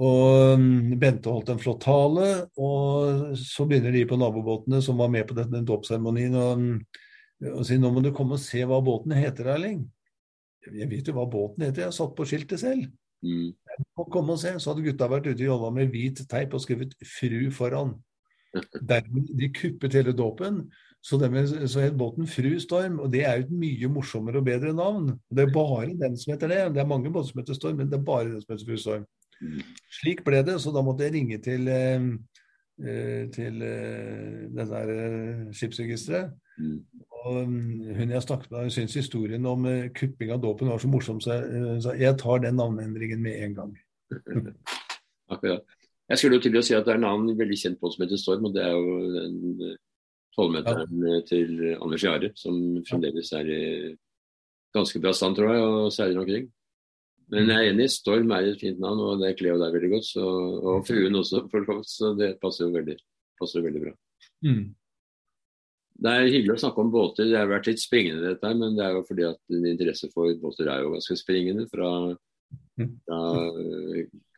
Og 0.00 0.58
mm, 0.58 0.94
Bente 1.00 1.32
holdt 1.32 1.50
en 1.52 1.60
flott 1.60 1.82
tale, 1.84 2.28
og 2.56 3.34
så 3.36 3.66
begynner 3.68 3.92
de 3.92 4.06
på 4.08 4.16
nabobåtene 4.16 4.80
som 4.84 5.00
var 5.00 5.10
med 5.12 5.26
på 5.28 5.36
denne 5.36 5.60
dåpsseremonien, 5.68 6.36
og, 6.40 6.62
mm, 6.62 7.50
og 7.52 7.66
sier 7.68 7.82
nå 7.82 7.90
må 7.92 8.00
du 8.00 8.12
komme 8.16 8.38
og 8.38 8.44
se 8.44 8.62
hva 8.68 8.80
båten 8.84 9.12
heter, 9.18 9.50
Erling. 9.52 9.82
Jeg 10.70 10.88
vet 10.88 11.08
jo 11.10 11.16
hva 11.16 11.26
båten 11.28 11.66
heter, 11.66 11.84
jeg 11.84 11.90
har 11.90 11.96
satt 11.96 12.14
på 12.16 12.26
skiltet 12.28 12.62
selv. 12.62 12.88
Mm. 13.22 13.52
komme 14.10 14.34
og 14.34 14.40
se. 14.42 14.50
Så 14.58 14.72
hadde 14.72 14.84
gutta 14.86 15.06
vært 15.10 15.28
ute 15.28 15.44
i 15.44 15.46
jolla 15.46 15.70
med 15.74 15.92
hvit 15.92 16.24
teip 16.28 16.54
og 16.54 16.62
skrevet 16.64 16.94
'fru' 16.98 17.52
foran. 17.54 17.94
Dermed 18.90 19.30
de 19.38 19.48
kuppet 19.54 19.94
hele 19.94 20.12
dåpen, 20.12 20.64
så, 21.02 21.18
så 21.66 21.80
het 21.80 21.96
båten 21.96 22.26
Fru 22.26 22.58
Storm. 22.60 22.98
Og 22.98 23.12
det 23.12 23.24
er 23.24 23.38
jo 23.38 23.46
et 23.46 23.54
mye 23.54 23.88
morsommere 23.88 24.38
og 24.38 24.44
bedre 24.44 24.74
navn. 24.74 25.18
Det 25.30 25.46
er 25.46 25.54
bare 25.54 25.94
den 25.98 26.16
som 26.16 26.34
heter 26.34 26.48
det. 26.48 26.74
Det 26.74 26.82
er 26.82 26.86
mange 26.90 27.10
båter 27.10 27.30
som 27.30 27.40
heter 27.40 27.58
Storm, 27.58 27.76
men 27.76 27.90
det 27.90 27.98
er 27.98 28.04
bare 28.04 28.30
den 28.30 28.42
som 28.42 28.54
heter 28.54 28.66
Fru 28.66 28.76
Storm. 28.76 29.06
Slik 29.92 30.22
ble 30.26 30.42
det, 30.46 30.58
så 30.62 30.72
da 30.74 30.82
måtte 30.84 31.06
jeg 31.06 31.16
ringe 31.16 31.38
til, 31.42 31.68
eh, 31.68 32.06
eh, 32.82 33.28
til 33.34 33.62
eh, 33.66 34.48
det 34.54 34.66
der 34.70 34.92
skipsregisteret. 35.56 36.32
Mm. 36.58 36.78
Og 37.22 37.48
mm, 37.48 37.94
hun 37.98 38.10
jeg 38.10 38.22
snakket 38.22 38.50
med, 38.50 38.70
syntes 38.70 38.98
historien 38.98 39.46
om 39.46 39.66
kupping 39.96 40.32
av 40.34 40.42
dåpen 40.42 40.68
var 40.68 40.82
så 40.82 40.90
morsom, 40.90 41.20
så 41.22 41.38
jeg 41.38 41.82
sa 41.84 41.94
jeg 41.98 42.18
tar 42.20 42.42
den 42.42 42.58
navneendringen 42.58 43.22
med 43.22 43.44
en 43.44 43.54
gang. 43.60 43.76
Akkurat. 45.32 45.62
Jeg 46.10 46.18
skulle 46.18 46.36
jo 46.36 46.44
til 46.44 46.58
å 46.58 46.64
si 46.66 46.74
at 46.76 46.84
det 46.84 46.92
er 46.92 46.98
en 47.00 47.08
annen 47.08 47.38
veldig 47.38 47.56
kjent 47.56 47.78
båt 47.80 47.94
som 47.94 48.02
heter 48.04 48.20
Storm, 48.20 48.48
og 48.48 48.56
det 48.56 48.64
er 48.66 48.74
jo 48.74 48.96
den 49.14 49.76
tolvmeteren 50.36 51.06
ja. 51.06 51.20
til 51.28 51.52
Anders 51.78 52.04
Jahre, 52.04 52.32
som 52.36 52.58
fremdeles 52.88 53.30
er 53.38 53.48
i 53.48 53.62
ganske 54.76 55.00
bra 55.00 55.12
stand, 55.16 55.38
tror 55.38 55.54
jeg, 55.54 55.62
og 55.62 55.94
seiler 55.94 56.20
omkring. 56.20 56.50
Men 57.32 57.48
jeg 57.48 57.56
er 57.56 57.70
enig, 57.72 57.88
Storm 57.88 58.32
er 58.36 58.50
et 58.50 58.60
fint 58.60 58.80
navn, 58.82 59.00
og 59.00 59.22
det 59.22 59.32
kler 59.38 59.54
jo 59.54 59.60
deg 59.62 59.72
veldig 59.76 59.90
godt. 59.94 60.08
Så, 60.10 60.24
og 60.68 60.82
fruen 60.84 61.16
også, 61.16 61.46
for 61.52 61.80
så 61.88 62.12
det 62.18 62.34
passer 62.42 62.66
jo 62.66 62.74
veldig, 62.74 62.96
passer 63.40 63.64
veldig 63.64 63.84
bra. 63.86 63.92
Mm. 64.44 64.66
Det 66.02 66.12
er 66.12 66.28
hyggelig 66.28 66.56
å 66.56 66.62
snakke 66.64 66.82
om 66.82 66.90
båter. 66.92 67.30
Det 67.30 67.38
har 67.38 67.48
vært 67.48 67.70
litt 67.70 67.80
springende, 67.80 68.26
dette 68.26 68.48
her, 68.50 68.58
men 68.58 68.76
det 68.76 68.84
er 68.84 68.98
jo 68.98 69.06
fordi 69.08 69.24
at 69.30 69.40
din 69.52 69.70
interesse 69.70 70.10
for 70.12 70.34
båter 70.42 70.68
er 70.68 70.84
jo 70.84 70.92
ganske 70.92 71.16
springende. 71.20 71.64
Fra, 71.72 71.90
fra 72.76 73.22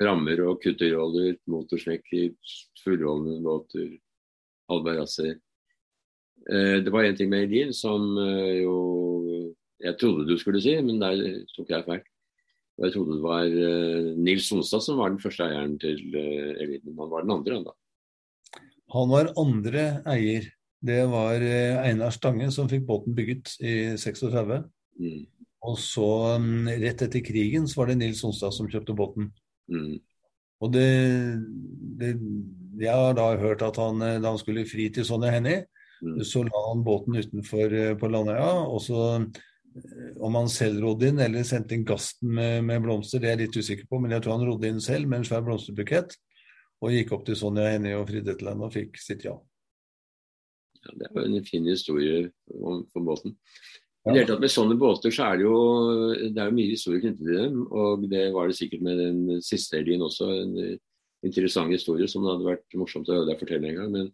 rammer 0.07 0.45
og 0.47 0.63
kutterroller, 0.63 1.35
motorsnekker, 1.51 2.31
fullrollende 2.85 3.43
båter, 3.43 3.91
halvbarasser. 4.71 5.35
Eh, 6.45 6.79
det 6.85 6.93
var 6.95 7.09
én 7.09 7.19
ting 7.19 7.31
med 7.33 7.49
Elin 7.49 7.73
som 7.75 8.13
eh, 8.21 8.63
jo 8.63 9.55
jeg 9.85 9.99
trodde 10.01 10.29
du 10.29 10.37
skulle 10.39 10.63
si, 10.63 10.75
men 10.85 11.01
der 11.03 11.43
tok 11.57 11.73
jeg 11.73 11.87
feil. 11.89 12.05
Jeg 12.83 12.91
trodde 12.95 13.17
det 13.19 13.23
var 13.23 13.47
uh, 13.47 14.15
Nils 14.19 14.49
Sonstad 14.51 14.83
som 14.83 14.99
var 14.99 15.13
den 15.13 15.23
første 15.23 15.47
eieren 15.47 15.77
til 15.83 16.01
uh, 16.11 16.55
Eliten. 16.63 16.97
han 16.99 17.11
var 17.13 17.23
den 17.23 17.35
andre, 17.37 17.59
han 17.61 17.69
da. 17.69 17.75
Han 18.95 19.13
var 19.13 19.31
andre 19.41 19.85
eier. 20.11 20.49
Det 20.85 21.05
var 21.11 21.39
uh, 21.39 21.85
Einar 21.85 22.15
Stange 22.15 22.51
som 22.55 22.69
fikk 22.71 22.87
båten 22.89 23.15
bygget 23.15 23.55
i 23.63 23.95
36. 24.01 24.59
Mm. 24.99 25.23
Og 25.71 25.79
så, 25.81 26.09
um, 26.41 26.67
rett 26.67 27.07
etter 27.07 27.23
krigen, 27.25 27.69
så 27.71 27.81
var 27.81 27.93
det 27.93 28.01
Nils 28.03 28.25
Sonstad 28.25 28.57
som 28.57 28.69
kjøpte 28.71 28.97
båten. 28.99 29.31
Mm. 29.71 30.03
Og 30.65 30.75
det, 30.75 30.91
det, 32.01 32.15
Jeg 32.81 32.91
har 32.91 33.15
da 33.15 33.31
hørt 33.39 33.63
at 33.63 33.79
han, 33.79 34.03
da 34.03 34.33
han 34.33 34.41
skulle 34.41 34.67
fri 34.67 34.89
til 34.91 35.07
Sonja 35.07 35.31
Hennie, 35.31 35.63
mm. 36.03 36.23
så 36.27 36.43
la 36.43 36.69
han 36.73 36.83
båten 36.85 37.23
utenfor 37.23 37.79
på 38.01 38.11
Landøya. 38.11 38.67
og 38.67 38.83
så 38.83 39.21
om 40.23 40.37
han 40.39 40.51
selv 40.53 40.85
rodde 40.85 41.09
inn 41.11 41.19
eller 41.23 41.47
sendte 41.47 41.75
inn 41.75 41.87
gasten 41.87 42.31
med, 42.37 42.61
med, 42.67 42.83
blomster, 42.85 43.23
det 43.23 43.31
er 43.31 43.35
jeg 43.35 43.49
litt 43.49 43.59
usikker 43.59 43.89
på, 43.91 43.99
men 44.03 44.15
jeg 44.15 44.25
tror 44.25 44.37
han 44.37 44.47
rodde 44.47 44.71
inn 44.71 44.83
selv 44.83 45.11
med 45.11 45.23
en 45.23 45.27
svær 45.29 45.43
blomsterbukett. 45.47 46.15
Og 46.85 46.93
gikk 46.93 47.15
opp 47.17 47.25
til 47.27 47.39
Sonja 47.39 47.71
Hennie 47.73 47.97
og 47.97 48.07
fridde 48.11 48.35
til 48.37 48.51
henne 48.51 48.67
og 48.67 48.75
fikk 48.75 48.99
sitt 49.01 49.25
ja. 49.27 49.35
Ja, 50.85 50.97
det 51.01 51.07
er 51.09 51.15
jo 51.17 51.25
en 51.31 51.47
fin 51.47 51.67
historie 51.71 52.27
om, 52.53 52.83
for 52.93 53.07
båten. 53.07 53.39
I 54.05 54.13
det 54.13 54.19
hele 54.19 54.29
tatt 54.29 54.43
Med 54.45 54.53
sånne 54.53 54.77
båter 54.77 55.15
så 55.15 55.31
er 55.31 55.39
det 55.41 55.47
jo 55.47 55.61
det 56.35 56.43
er 56.43 56.51
jo 56.51 56.57
mye 56.59 56.73
historie 56.75 57.01
knyttet 57.01 57.23
til 57.25 57.39
dem. 57.41 57.63
Og 57.73 58.05
det 58.11 58.27
var 58.35 58.51
det 58.51 58.59
sikkert 58.59 58.85
med 58.85 59.01
den 59.01 59.41
siste 59.45 59.79
elgen 59.81 60.05
også. 60.05 60.29
En 60.43 60.59
interessant 61.25 61.73
historie 61.73 62.09
som 62.11 62.27
det 62.27 62.35
hadde 62.35 62.51
vært 62.51 62.77
morsomt 62.77 63.09
å 63.09 63.17
høre 63.17 63.31
deg 63.31 63.41
fortelle 63.41 63.71
en 63.71 63.81
gang. 63.81 63.95
Men, 63.95 64.13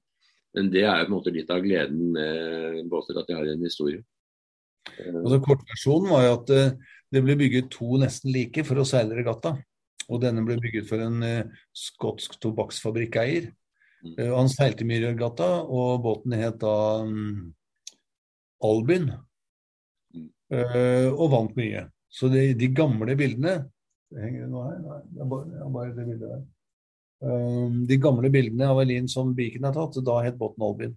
men, 0.54 0.70
det 0.70 0.84
er 0.84 1.02
jo 1.02 1.08
på 1.08 1.10
en 1.10 1.16
måte 1.16 1.34
litt 1.34 1.50
av 1.50 1.64
gleden 1.64 2.14
med 2.14 2.86
båter, 2.92 3.18
at 3.18 3.26
de 3.26 3.34
har 3.34 3.50
en 3.50 3.66
historie. 3.66 4.04
Altså 5.00 5.40
Kortversjonen 5.44 6.12
var 6.12 6.26
jo 6.26 6.34
at 6.38 6.52
eh, 6.56 6.74
det 7.10 7.22
ble 7.26 7.36
bygget 7.40 7.70
to 7.74 7.98
nesten 8.00 8.32
like 8.34 8.64
for 8.66 8.80
å 8.80 8.86
seile 8.88 9.16
regatta. 9.18 9.54
Og 10.10 10.22
denne 10.22 10.42
ble 10.46 10.56
bygget 10.58 10.88
for 10.88 11.02
en 11.04 11.22
uh, 11.22 11.64
skotsk 11.76 12.36
tobakksfabrikkeier. 12.42 13.50
Han 14.00 14.14
seilte 14.16 14.34
han 14.34 14.48
seilte 14.48 14.86
Myrgata, 14.88 15.48
og 15.68 16.00
båten 16.02 16.34
het 16.40 16.56
da 16.62 16.76
um, 17.04 17.50
Albin. 18.64 19.10
Mm. 20.16 20.30
Og 21.12 21.26
vant 21.30 21.52
mye. 21.58 21.84
Så 22.10 22.30
de, 22.32 22.48
de 22.58 22.70
gamle 22.74 23.14
bildene 23.18 23.58
Henger 24.10 24.42
det 24.42 24.48
noe 24.50 24.64
her? 24.66 24.80
Nei, 24.82 24.96
det 25.14 25.22
er 25.22 25.28
bare, 25.30 25.66
bare 25.70 25.92
det 25.94 26.06
bildet 26.08 26.32
der. 26.32 26.40
Um, 27.20 27.82
de 27.86 27.98
gamle 28.00 28.30
bildene 28.32 28.70
av 28.72 28.80
Elin 28.82 29.06
som 29.10 29.34
Beacon 29.36 29.68
har 29.68 29.76
tatt, 29.76 30.00
da 30.06 30.16
het 30.24 30.38
båten 30.40 30.64
Albin. 30.66 30.96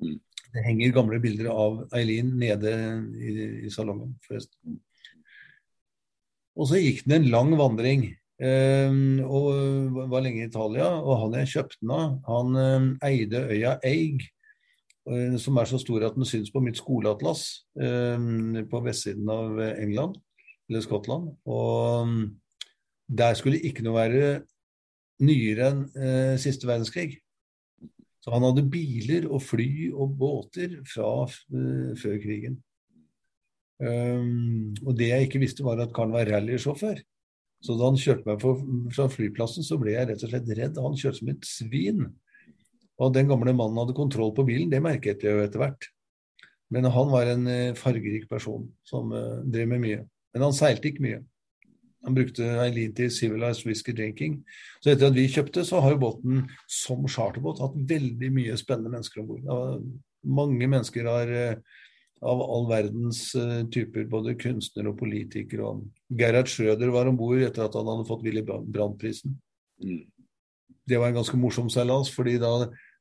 Mm. 0.00 0.16
Det 0.54 0.64
henger 0.64 0.94
gamle 0.96 1.18
bilder 1.20 1.50
av 1.52 1.82
Eileen 1.96 2.30
nede 2.40 2.72
i, 3.20 3.32
i 3.68 3.72
salongen, 3.72 4.14
forresten. 4.24 4.78
Og 6.58 6.70
så 6.70 6.80
gikk 6.80 7.04
den 7.06 7.20
en 7.20 7.30
lang 7.32 7.52
vandring 7.58 8.08
Um, 8.38 9.18
og 9.26 9.96
var 10.12 10.22
lenge 10.22 10.44
i 10.44 10.46
Italia. 10.46 10.86
Og 11.02 11.16
han 11.24 11.38
jeg 11.40 11.52
kjøpte 11.56 11.80
den 11.82 11.94
av, 11.94 12.18
han 12.28 12.58
um, 12.58 12.90
eide 13.02 13.40
øya 13.50 13.72
Eig, 13.86 14.28
uh, 15.10 15.34
som 15.42 15.58
er 15.58 15.66
så 15.66 15.80
stor 15.82 16.06
at 16.06 16.14
den 16.14 16.28
syns 16.28 16.52
på 16.54 16.62
mitt 16.62 16.78
skoleatlas 16.78 17.48
um, 17.74 18.54
på 18.70 18.82
vestsiden 18.86 19.26
av 19.34 19.58
England, 19.72 20.20
eller 20.70 20.86
Skottland. 20.86 21.32
Og 21.50 22.14
der 23.08 23.34
skulle 23.34 23.58
ikke 23.58 23.82
noe 23.86 23.98
være 23.98 24.30
nyere 25.26 25.72
enn 25.72 25.82
uh, 25.98 26.38
siste 26.38 26.70
verdenskrig. 26.70 27.18
Så 28.28 28.34
han 28.34 28.44
hadde 28.44 28.66
biler 28.68 29.24
og 29.32 29.40
fly 29.40 29.88
og 29.88 30.10
båter 30.20 30.74
fra 30.84 31.24
uh, 31.24 31.92
før 31.96 32.18
krigen. 32.20 32.58
og 33.80 34.90
det 34.98 35.06
jeg 35.06 35.26
ikke 35.28 35.38
visste, 35.38 35.62
var 35.62 35.78
at 35.78 35.92
karen 35.94 36.10
var 36.12 36.26
rallysjåfør. 36.26 36.98
Så 37.64 37.76
da 37.78 37.86
han 37.86 37.96
kjørte 37.96 38.26
meg 38.26 38.42
fra 38.92 39.06
flyplassen, 39.06 39.62
så 39.62 39.78
ble 39.78 39.94
jeg 39.94 40.08
rett 40.10 40.24
og 40.26 40.32
slett 40.32 40.50
redd. 40.58 40.80
Han 40.82 40.98
kjørte 40.98 41.20
som 41.20 41.30
et 41.32 41.46
svin. 41.46 42.02
Og 42.98 43.14
den 43.14 43.30
gamle 43.30 43.54
mannen 43.54 43.78
hadde 43.78 43.96
kontroll 43.96 44.34
på 44.34 44.44
bilen, 44.50 44.68
det 44.68 44.82
merket 44.82 45.22
jeg 45.22 45.38
jo 45.38 45.46
etter 45.46 45.62
hvert. 45.62 45.88
Men 46.74 46.90
han 46.92 47.14
var 47.14 47.30
en 47.30 47.46
eh, 47.48 47.78
fargerik 47.78 48.26
person 48.28 48.66
som 48.84 49.14
uh, 49.14 49.38
drev 49.46 49.70
med 49.70 49.86
mye. 49.86 50.02
Men 50.34 50.48
han 50.48 50.58
seilte 50.58 50.90
ikke 50.90 51.06
mye. 51.06 51.22
Han 52.06 52.14
brukte 52.14 52.46
Eileen 52.62 52.94
til 52.94 53.10
Civilized 53.10 53.66
Whisky 53.66 53.92
Drinking. 53.96 54.38
Så 54.82 54.92
etter 54.92 55.10
at 55.10 55.16
vi 55.16 55.26
kjøpte, 55.30 55.64
så 55.66 55.80
har 55.82 55.96
jo 55.96 56.02
båten 56.04 56.44
som 56.70 57.06
charterbåt 57.10 57.62
hatt 57.62 57.74
veldig 57.90 58.30
mye 58.34 58.56
spennende 58.60 58.92
mennesker 58.94 59.22
om 59.22 59.32
bord. 59.32 59.88
Mange 60.28 60.68
mennesker 60.70 61.08
har 61.10 61.32
uh, 61.32 61.80
av 62.22 62.42
all 62.42 62.68
verdens 62.70 63.22
uh, 63.38 63.64
typer, 63.74 64.06
både 64.10 64.36
kunstnere 64.38 64.92
og 64.92 64.98
politikere. 65.00 65.72
Og 65.72 66.14
Gerhard 66.20 66.50
Schrøder 66.50 66.94
var 66.94 67.10
om 67.10 67.18
bord 67.18 67.42
etter 67.42 67.66
at 67.66 67.76
han 67.78 67.90
hadde 67.90 68.06
fått 68.08 68.24
Willy 68.26 68.44
Brandt-prisen. 68.46 69.36
Mm. 69.82 70.04
Det 70.88 70.98
var 70.98 71.10
en 71.10 71.20
ganske 71.20 71.38
morsom 71.38 71.68
seilas, 71.72 72.10
fordi 72.14 72.38
da, 72.42 72.52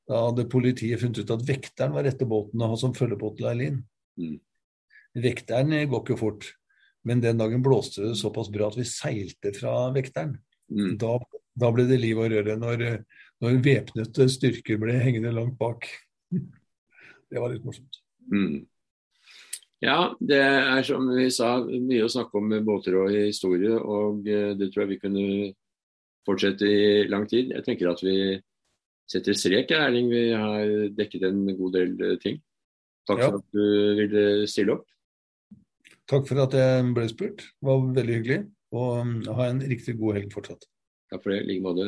da, 0.09 0.25
hadde 0.27 0.49
politiet 0.51 1.01
funnet 1.01 1.21
ut 1.21 1.37
at 1.37 1.45
vekteren 1.47 1.95
var 1.95 2.05
rette 2.07 2.27
båten 2.27 2.61
å 2.61 2.73
ha 2.73 2.79
som 2.79 2.97
følgebåt 2.97 3.39
til 3.39 3.49
Eileen. 3.53 3.81
Mm. 4.19 4.39
Vekteren 5.21 5.73
går 5.89 6.03
ikke 6.03 6.19
fort, 6.19 6.49
men 7.07 7.23
den 7.23 7.39
dagen 7.39 7.63
blåste 7.63 8.03
det 8.03 8.17
såpass 8.19 8.49
bra 8.51 8.67
at 8.67 8.77
vi 8.77 8.85
seilte 8.87 9.53
fra 9.55 9.73
vekteren. 9.95 10.35
Mm. 10.67 10.97
Da, 10.99 11.15
da, 11.55 11.69
ble 11.71 11.87
det 11.87 12.01
liv 12.01 12.19
og 12.19 12.31
røre 12.33 12.57
når, 12.59 12.83
når 13.43 13.61
væpnede 13.63 14.27
styrker 14.31 14.79
ble 14.81 14.97
hengende 14.99 15.31
langt 15.35 15.55
bak. 15.59 15.87
det 17.31 17.39
var 17.39 17.53
litt 17.53 17.63
morsomt. 17.67 18.01
Mm. 18.27 18.65
Ja, 19.83 20.09
det 20.19 20.41
er 20.41 20.81
som 20.83 21.05
vi 21.13 21.29
sa, 21.31 21.59
mye 21.61 22.07
å 22.07 22.11
snakke 22.11 22.39
om 22.39 22.47
med 22.49 22.65
båter 22.65 22.97
og 22.97 23.13
historie. 23.13 23.77
Og 23.77 24.27
eh, 24.27 24.51
det 24.57 24.71
tror 24.73 24.83
jeg 24.83 24.95
vi 24.95 25.01
kunne 25.03 25.25
fortsette 26.27 26.67
i 26.67 27.07
lang 27.07 27.27
tid. 27.29 27.53
Jeg 27.53 27.65
tenker 27.65 27.91
at 27.91 28.01
vi 28.03 28.17
setter 29.07 29.37
strek, 29.37 29.71
Erling. 29.71 30.09
Vi 30.11 30.23
har 30.33 30.73
dekket 30.97 31.27
en 31.29 31.45
god 31.59 31.77
del 31.77 31.93
eh, 32.01 32.17
ting. 32.23 32.41
Takk 33.07 33.21
ja. 33.21 33.29
for 33.29 33.39
at 33.39 33.55
du 33.55 34.01
ville 34.01 34.25
stille 34.49 34.79
opp. 34.79 34.87
Takk 36.07 36.27
for 36.29 36.39
at 36.45 36.55
jeg 36.55 36.83
ble 36.95 37.07
spurt. 37.11 37.43
Det 37.43 37.67
var 37.67 37.87
veldig 37.97 38.19
hyggelig. 38.19 38.41
Og 38.75 39.07
mm, 39.07 39.17
ha 39.37 39.47
en 39.51 39.63
riktig 39.63 39.97
god 39.99 40.19
helg 40.19 40.33
fortsatt. 40.35 40.67
Takk 41.11 41.23
for 41.23 41.33
det. 41.33 41.41
I 41.43 41.49
like 41.51 41.63
måte. 41.63 41.87